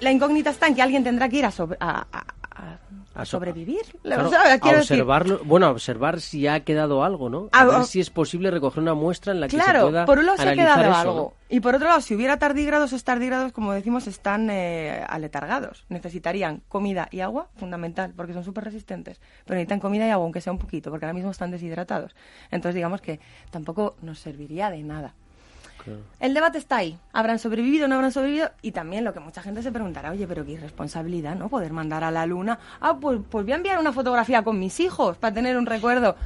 [0.00, 2.06] la incógnita está en que alguien tendrá que ir a-
[2.54, 2.78] a,
[3.14, 3.80] A a so- sobrevivir.
[4.02, 7.48] Claro, a decir, observarlo, bueno, a observar si ha quedado algo, ¿no?
[7.52, 10.04] A- A ver si es posible recoger una muestra en la que se Claro, pueda
[10.06, 11.14] por un lado se ha quedado eso, algo.
[11.14, 11.32] ¿no?
[11.48, 15.84] Y por otro lado, si hubiera tardígrados, esos tardígrados, como decimos, están eh, aletargados.
[15.88, 19.20] Necesitarían comida y agua, fundamental, porque son súper resistentes.
[19.44, 22.14] Pero necesitan comida y agua, aunque sea un poquito, porque ahora mismo están deshidratados.
[22.50, 25.14] Entonces, digamos que tampoco nos serviría de nada.
[26.20, 26.98] El debate está ahí.
[27.12, 28.50] ¿Habrán sobrevivido o no habrán sobrevivido?
[28.62, 31.48] Y también lo que mucha gente se preguntará, oye, pero qué irresponsabilidad, ¿no?
[31.48, 32.58] Poder mandar a la luna.
[32.80, 36.16] Ah, pues, pues voy a enviar una fotografía con mis hijos para tener un recuerdo.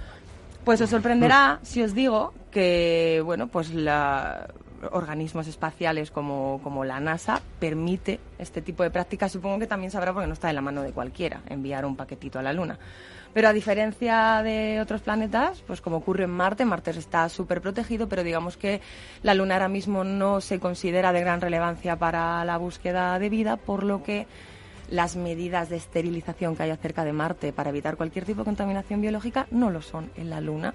[0.64, 4.48] Pues os sorprenderá si os digo que, bueno, pues la
[4.92, 9.32] organismos espaciales como, como la NASA permite este tipo de prácticas.
[9.32, 12.38] Supongo que también sabrá porque no está en la mano de cualquiera enviar un paquetito
[12.38, 12.78] a la Luna.
[13.34, 18.08] Pero a diferencia de otros planetas, pues como ocurre en Marte, Marte está súper protegido,
[18.08, 18.80] pero digamos que
[19.22, 23.56] la Luna ahora mismo no se considera de gran relevancia para la búsqueda de vida,
[23.56, 24.26] por lo que
[24.90, 29.00] las medidas de esterilización que hay acerca de Marte para evitar cualquier tipo de contaminación
[29.00, 30.74] biológica no lo son en la Luna.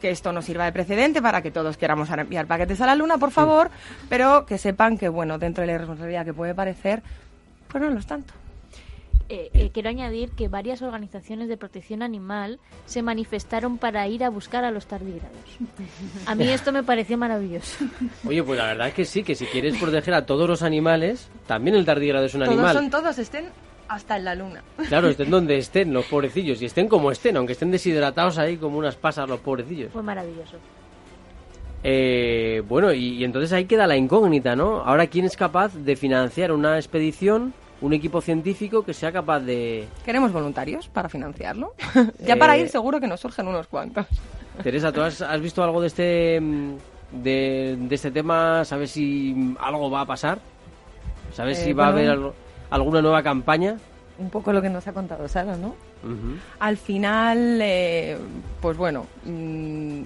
[0.00, 3.18] Que esto no sirva de precedente para que todos queramos enviar paquetes a la Luna,
[3.18, 3.70] por favor,
[4.08, 7.02] pero que sepan que, bueno, dentro de la irresponsabilidad que puede parecer,
[7.68, 8.34] pues no lo es tanto.
[9.28, 14.30] Eh, eh, quiero añadir que varias organizaciones de protección animal se manifestaron para ir a
[14.30, 15.36] buscar a los tardígrados.
[16.26, 17.84] A mí esto me pareció maravilloso.
[18.26, 21.28] Oye, pues la verdad es que sí, que si quieres proteger a todos los animales,
[21.46, 22.74] también el tardígrado es un todos animal.
[22.74, 23.46] son todos, estén
[23.88, 24.62] hasta en la Luna.
[24.88, 28.78] Claro, estén donde estén los pobrecillos, y estén como estén, aunque estén deshidratados ahí como
[28.78, 29.92] unas pasas los pobrecillos.
[29.92, 30.56] Fue maravilloso.
[31.84, 34.82] Eh, bueno, y, y entonces ahí queda la incógnita, ¿no?
[34.82, 37.52] Ahora, ¿quién es capaz de financiar una expedición,
[37.82, 39.86] un equipo científico que sea capaz de...
[40.04, 41.74] ¿Queremos voluntarios para financiarlo?
[42.24, 44.06] ya para Eh, ir seguro que nos surgen unos cuantos.
[44.62, 46.74] Teresa, ¿tú has, has visto algo de este, mm,
[47.22, 48.64] de, de este tema?
[48.64, 50.38] ¿Sabes si algo va a pasar?
[51.32, 52.34] ¿Sabes Eh, si va a haber algo-
[52.70, 53.76] alguna nueva campaña?
[54.18, 55.74] Un poco lo que nos ha contado Sara, ¿no?
[56.60, 58.18] Al final, eh,
[58.60, 60.02] pues bueno, mm,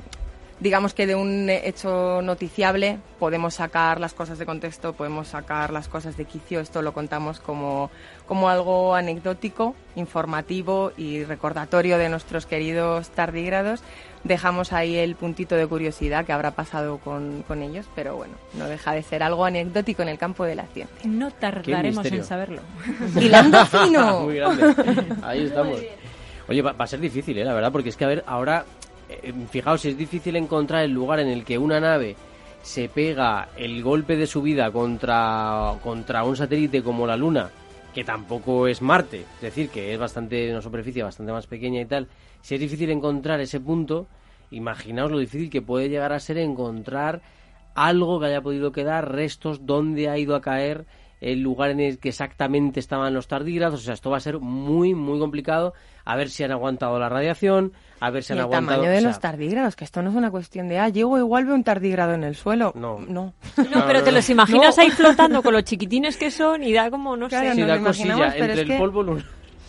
[0.60, 5.88] digamos que de un hecho noticiable podemos sacar las cosas de contexto, podemos sacar las
[5.88, 6.60] cosas de quicio.
[6.60, 7.90] Esto lo contamos como,
[8.26, 13.82] como algo anecdótico, informativo y recordatorio de nuestros queridos tardígrados.
[14.24, 18.66] Dejamos ahí el puntito de curiosidad que habrá pasado con, con ellos, pero bueno, no
[18.66, 20.96] deja de ser algo anecdótico en el campo de la ciencia.
[21.04, 22.62] No tardaremos en saberlo.
[23.20, 24.22] ¡Hilando fino!
[24.22, 24.74] Muy grande.
[25.22, 25.80] Ahí estamos.
[26.48, 27.44] Oye, va, va a ser difícil, ¿eh?
[27.44, 28.64] La verdad, porque es que, a ver, ahora,
[29.50, 32.16] fijaos, es difícil encontrar el lugar en el que una nave
[32.62, 37.48] se pega el golpe de su vida contra, contra un satélite como la Luna,
[37.94, 41.86] que tampoco es Marte, es decir, que es bastante, una superficie bastante más pequeña y
[41.86, 42.08] tal.
[42.42, 44.08] Si es difícil encontrar ese punto,
[44.50, 47.22] imaginaos lo difícil que puede llegar a ser encontrar
[47.74, 50.86] algo que haya podido quedar, restos, dónde ha ido a caer
[51.20, 53.80] el lugar en el que exactamente estaban los tardígrados.
[53.80, 55.72] O sea, esto va a ser muy, muy complicado.
[56.04, 58.76] A ver si han aguantado la radiación, a ver si Y han el aguantado.
[58.82, 61.18] tamaño de o sea, los tardígrados, que esto no es una cuestión de, ah, llego
[61.18, 62.72] igual veo un tardígrado en el suelo.
[62.76, 62.98] No.
[63.00, 63.34] No.
[63.56, 64.82] No, pero te los imaginas No.
[64.84, 67.54] ahí flotando con los chiquitines que son y da como, no Claro, sé.
[67.56, 69.24] sí, da cosilla entre es el que- polvo lunar.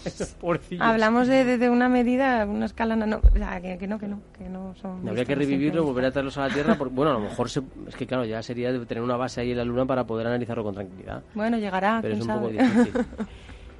[0.80, 3.20] Hablamos de, de- de una medida, una escala nano...
[3.24, 5.08] o sea, que, que no, que no, que no son...
[5.08, 6.76] Habría que revivirlo, volver a traerlos a la Tierra.
[6.78, 9.41] Porque, bueno, a lo mejor se- es que, claro, ya sería de tener una base
[9.41, 11.24] ahí en la Luna para poder analizarlo con tranquilidad.
[11.34, 12.93] Bueno, llegará, pero es un poco difícil.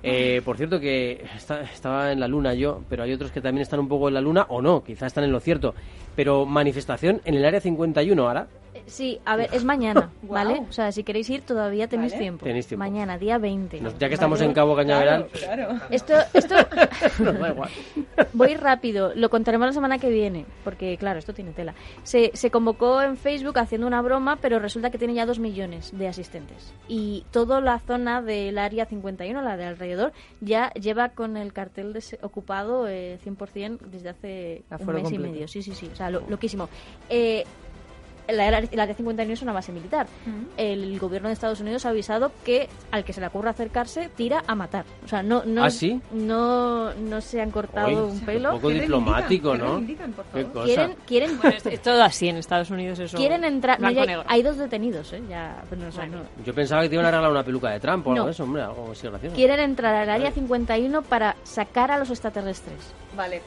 [0.04, 3.64] Eh, por cierto que está- estaba en la luna yo, pero hay otros que también
[3.64, 5.74] están un poco en la luna o no, quizás están en lo cierto.
[6.16, 8.48] Pero manifestación en el área 51 ahora.
[8.88, 10.10] Sí, a ver, es mañana.
[10.24, 10.62] ¿vale?
[10.70, 12.24] O sea, si queréis ir todavía tenéis Vale.
[12.24, 12.46] tiempo.
[12.46, 12.84] Tenéis tiempo.
[12.86, 13.82] Mañana, día 20.
[13.82, 14.50] Nos- ya que estamos ¿vale?
[14.50, 15.82] en Cabo Cañaveral, Claro, claro.
[15.90, 16.56] Esto, esto
[17.24, 17.70] nos da igual.
[18.34, 21.76] voy rápido, lo contaremos la semana que viene, porque claro, esto tiene tela.
[22.04, 25.92] Se, se convocó en Facebook haciendo una broma, pero resulta que tiene ya dos millones
[25.98, 26.74] de asistentes.
[26.88, 31.94] Y toda la zona del área 51, la de alrededor, ya lleva con el cartel
[31.94, 35.34] des- ocupado eh, 100% desde hace un Aforo mes y completo.
[35.34, 35.48] medio.
[35.48, 36.70] Sí, sí, sí, o sea, lo, loquísimo.
[37.10, 37.44] Eh,
[38.28, 40.08] la área, la área 51 es una base militar.
[40.58, 44.44] El gobierno de Estados Unidos ha avisado que al que se le ocurra acercarse tira
[44.48, 44.86] a matar.
[45.04, 46.00] O sea, no no ¿Ah, sí?
[46.12, 48.50] no, no se han cortado un pelo.
[48.54, 49.82] Un poco ¿Qué diplomático, ¿no?
[50.16, 50.66] por Qué cosa.
[50.66, 53.18] Quieren quieren Bueno, es, es todo así en Estados Unidos eso.
[53.18, 53.80] quieren entrar.
[53.80, 53.88] no,
[54.28, 55.22] hay dos detenidos, ¿eh?
[55.30, 56.20] Ya, pero no, o sea, no.
[56.46, 58.44] Yo pensaba que te iban a regalar una peluca de Trump o algo de eso,
[58.44, 59.36] hombre, algo así gracioso.
[59.36, 62.94] Quieren entrar al área 51 para sacar a los extraterrestres.
[63.16, 63.42] Vale.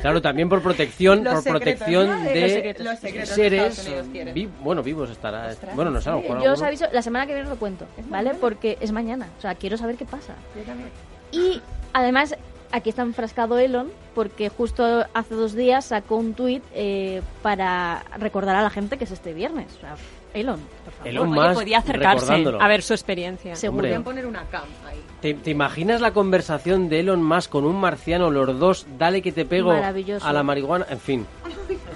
[0.00, 2.20] Claro, también por protección, Los por secretos, protección ¿no?
[2.30, 2.86] de Los secretos.
[2.86, 5.48] Los secretos de seres vi- bueno, vivos estará.
[5.48, 7.48] Ostras, bueno, no sé, a lo ¿en mejor Yo os aviso, la semana que viene
[7.48, 8.34] os lo cuento, ¿vale?
[8.34, 9.28] Porque es mañana.
[9.38, 10.34] O sea, quiero saber qué pasa.
[11.32, 11.60] Y
[11.92, 12.34] además,
[12.72, 18.56] aquí está enfrascado Elon, porque justo hace dos días sacó un tuit eh, para recordar
[18.56, 19.66] a la gente que es este viernes.
[19.76, 19.96] O sea,
[20.34, 20.60] Elon.
[21.04, 22.62] Elon Oye, podía acercarse recordándolo.
[22.62, 23.56] a ver su experiencia.
[23.56, 23.86] Seguro.
[23.86, 24.00] Hombre.
[24.00, 25.00] poner una cam ahí.
[25.20, 29.32] ¿Te, te imaginas la conversación de Elon Musk con un marciano, los dos, dale que
[29.32, 30.86] te pego a la marihuana?
[30.90, 31.26] En fin,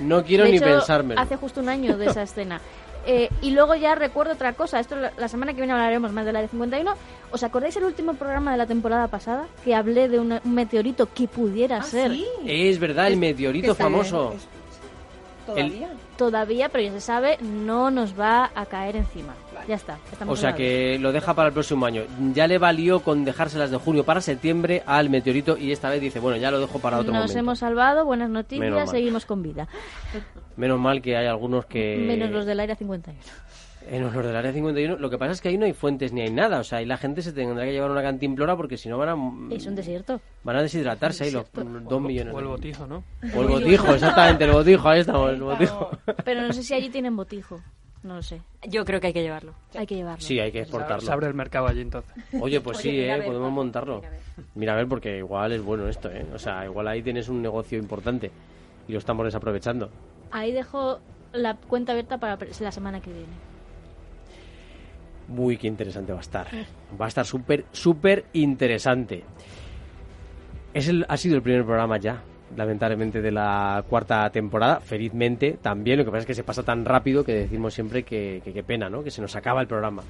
[0.01, 1.20] no quiero De ni hecho, pensármelo.
[1.20, 2.61] Hace justo un año de esa escena.
[3.07, 6.32] Eh, y luego ya recuerdo otra cosa, esto la, semana que viene hablaremos más de
[6.32, 6.91] la de 51.
[7.32, 9.45] ¿Os acordáis el último programa de la temporada pasada?
[9.62, 12.12] Que hablé de una- un meteorito que pudiera ser
[12.47, 14.35] Es verdad, el Es- meteorito famoso.
[15.47, 15.89] ¿Todavía?
[16.17, 19.35] todavía, pero ya se sabe, no nos va a caer encima.
[19.69, 19.99] Ya está.
[20.13, 22.03] estamos O sea que lo deja para el próximo año.
[22.35, 26.21] Ya le valió con dejárselas de junio para septiembre al meteorito y esta vez dice,
[26.21, 27.39] bueno, ya lo dejo para otro Nos momento.
[27.39, 28.89] hemos salvado, buenas Menos noticias, mal.
[28.89, 29.67] seguimos con vida.
[30.57, 31.97] Menos mal que hay algunos que...
[32.07, 33.19] Menos los del Área 51.
[33.87, 36.22] En los del área 51, lo que pasa es que ahí no hay fuentes ni
[36.22, 36.61] hay nada.
[36.61, 39.09] O sea, ahí la gente se tendrá que llevar una cantimplora porque si no van
[39.11, 40.20] a, Es un desierto.
[40.43, 42.35] van a deshidratarse ahí los dos millones.
[42.35, 43.05] O el botijo, ¿no?
[43.37, 45.91] O el botijo, exactamente, el botijo, ahí estamos, el botijo.
[46.24, 47.61] Pero no sé si allí tienen botijo.
[48.03, 48.43] No lo sé.
[48.68, 49.55] Yo creo que hay que llevarlo.
[49.74, 50.20] Hay que llevarlo.
[50.20, 51.11] Sí, hay que Se exportarlo.
[51.11, 52.12] abre el mercado allí entonces.
[52.39, 53.16] Oye, pues Oye, sí, ¿eh?
[53.18, 53.97] ver, podemos montarlo.
[54.01, 54.20] mira a ver.
[54.55, 56.26] Mira a ver, porque igual es bueno esto, ¿eh?
[56.35, 58.30] O sea, igual ahí tienes un negocio importante
[58.89, 59.89] y lo estamos desaprovechando.
[60.30, 60.99] Ahí dejo
[61.32, 63.32] la cuenta abierta para la semana que viene.
[65.29, 66.47] Uy, qué interesante va a estar.
[67.01, 69.25] Va a estar súper, súper interesante.
[70.72, 72.22] Es el, ha sido el primer programa ya,
[72.57, 74.81] lamentablemente, de la cuarta temporada.
[74.81, 75.99] Felizmente también.
[75.99, 78.62] Lo que pasa es que se pasa tan rápido que decimos siempre que que qué
[78.62, 79.03] pena, ¿no?
[79.03, 80.03] Que se nos acaba el programa.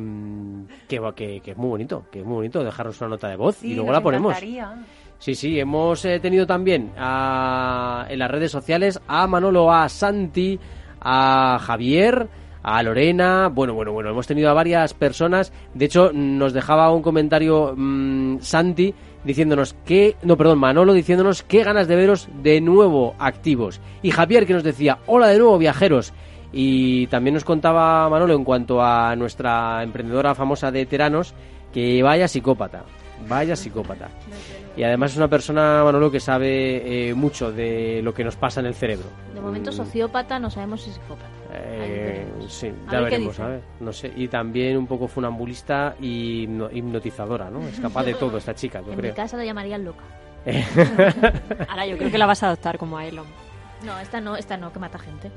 [0.89, 3.37] que, va- que, que es muy bonito, que es muy bonito dejarnos una nota de
[3.37, 4.33] voz Sí, y luego la ponemos.
[4.33, 4.74] encantaría.
[5.18, 10.59] Sí, sí, hemos eh, tenido también a- en las redes sociales a Manolo, a Santi,
[11.01, 12.26] a Javier,
[12.63, 15.53] a Lorena, bueno, bueno, bueno, hemos tenido a varias personas.
[15.75, 18.95] De hecho, nos dejaba un comentario mm, Santi
[19.25, 23.81] diciéndonos que, no, perdón, Manolo diciéndonos qué ganas de veros de nuevo activos.
[24.03, 26.13] Y Javier que nos decía, hola de nuevo viajeros.
[26.53, 31.35] Y también nos contaba Manolo en cuanto a nuestra emprendedora famosa de Teranos,
[31.73, 32.85] que vaya psicópata,
[33.29, 34.09] vaya psicópata.
[34.77, 38.61] Y además es una persona, Manolo, que sabe eh, mucho de lo que nos pasa
[38.61, 39.07] en el cerebro.
[39.35, 41.41] De momento Mm, sociópata, no sabemos si es psicópata.
[41.55, 43.61] Eh, sí, A ya veremos, a ver.
[43.81, 44.13] No sé.
[44.17, 47.61] Y también un poco funambulista y hipno- hipnotizadora, ¿no?
[47.69, 49.15] Es capaz de todo esta chica, yo En mi creo.
[49.15, 50.05] casa la llamarían loca.
[51.69, 53.27] Ahora yo creo que la vas a adoptar como a Elon.
[53.85, 55.29] No, esta no, esta no, que mata gente.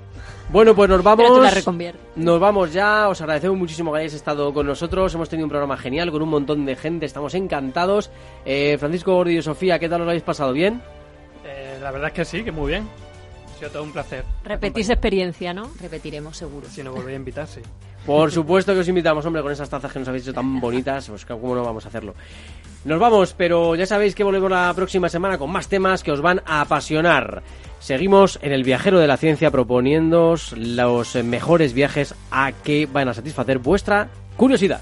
[0.52, 1.26] Bueno, pues nos vamos.
[1.26, 1.94] Pero tú la.
[2.16, 3.10] Nos vamos ya.
[3.10, 5.14] Os agradecemos muchísimo que hayáis estado con nosotros.
[5.16, 7.08] Hemos tenido un programa genial con un montón de gente.
[7.08, 8.12] Estamos encantados.
[8.46, 10.54] Eh, Francisco Gordillo y Sofía, ¿qué tal os lo habéis pasado?
[10.54, 10.80] ¿Bien?
[11.44, 12.88] Eh, la verdad es que sí, que muy bien.
[13.56, 14.26] Ha sido todo un placer.
[14.44, 15.72] Repetís experiencia, ¿no?
[15.80, 16.68] Repetiremos seguro.
[16.70, 17.62] Si nos volvéis a invitar, sí.
[18.06, 21.08] Por supuesto que os invitamos, hombre, con esas tazas que nos habéis hecho tan bonitas,
[21.08, 22.14] pues cómo no vamos a hacerlo.
[22.84, 26.22] Nos vamos, pero ya sabéis que volvemos la próxima semana con más temas que os
[26.22, 27.44] van a apasionar.
[27.80, 33.14] Seguimos en el viajero de la ciencia proponiéndoos los mejores viajes a que van a
[33.14, 34.82] satisfacer vuestra curiosidad.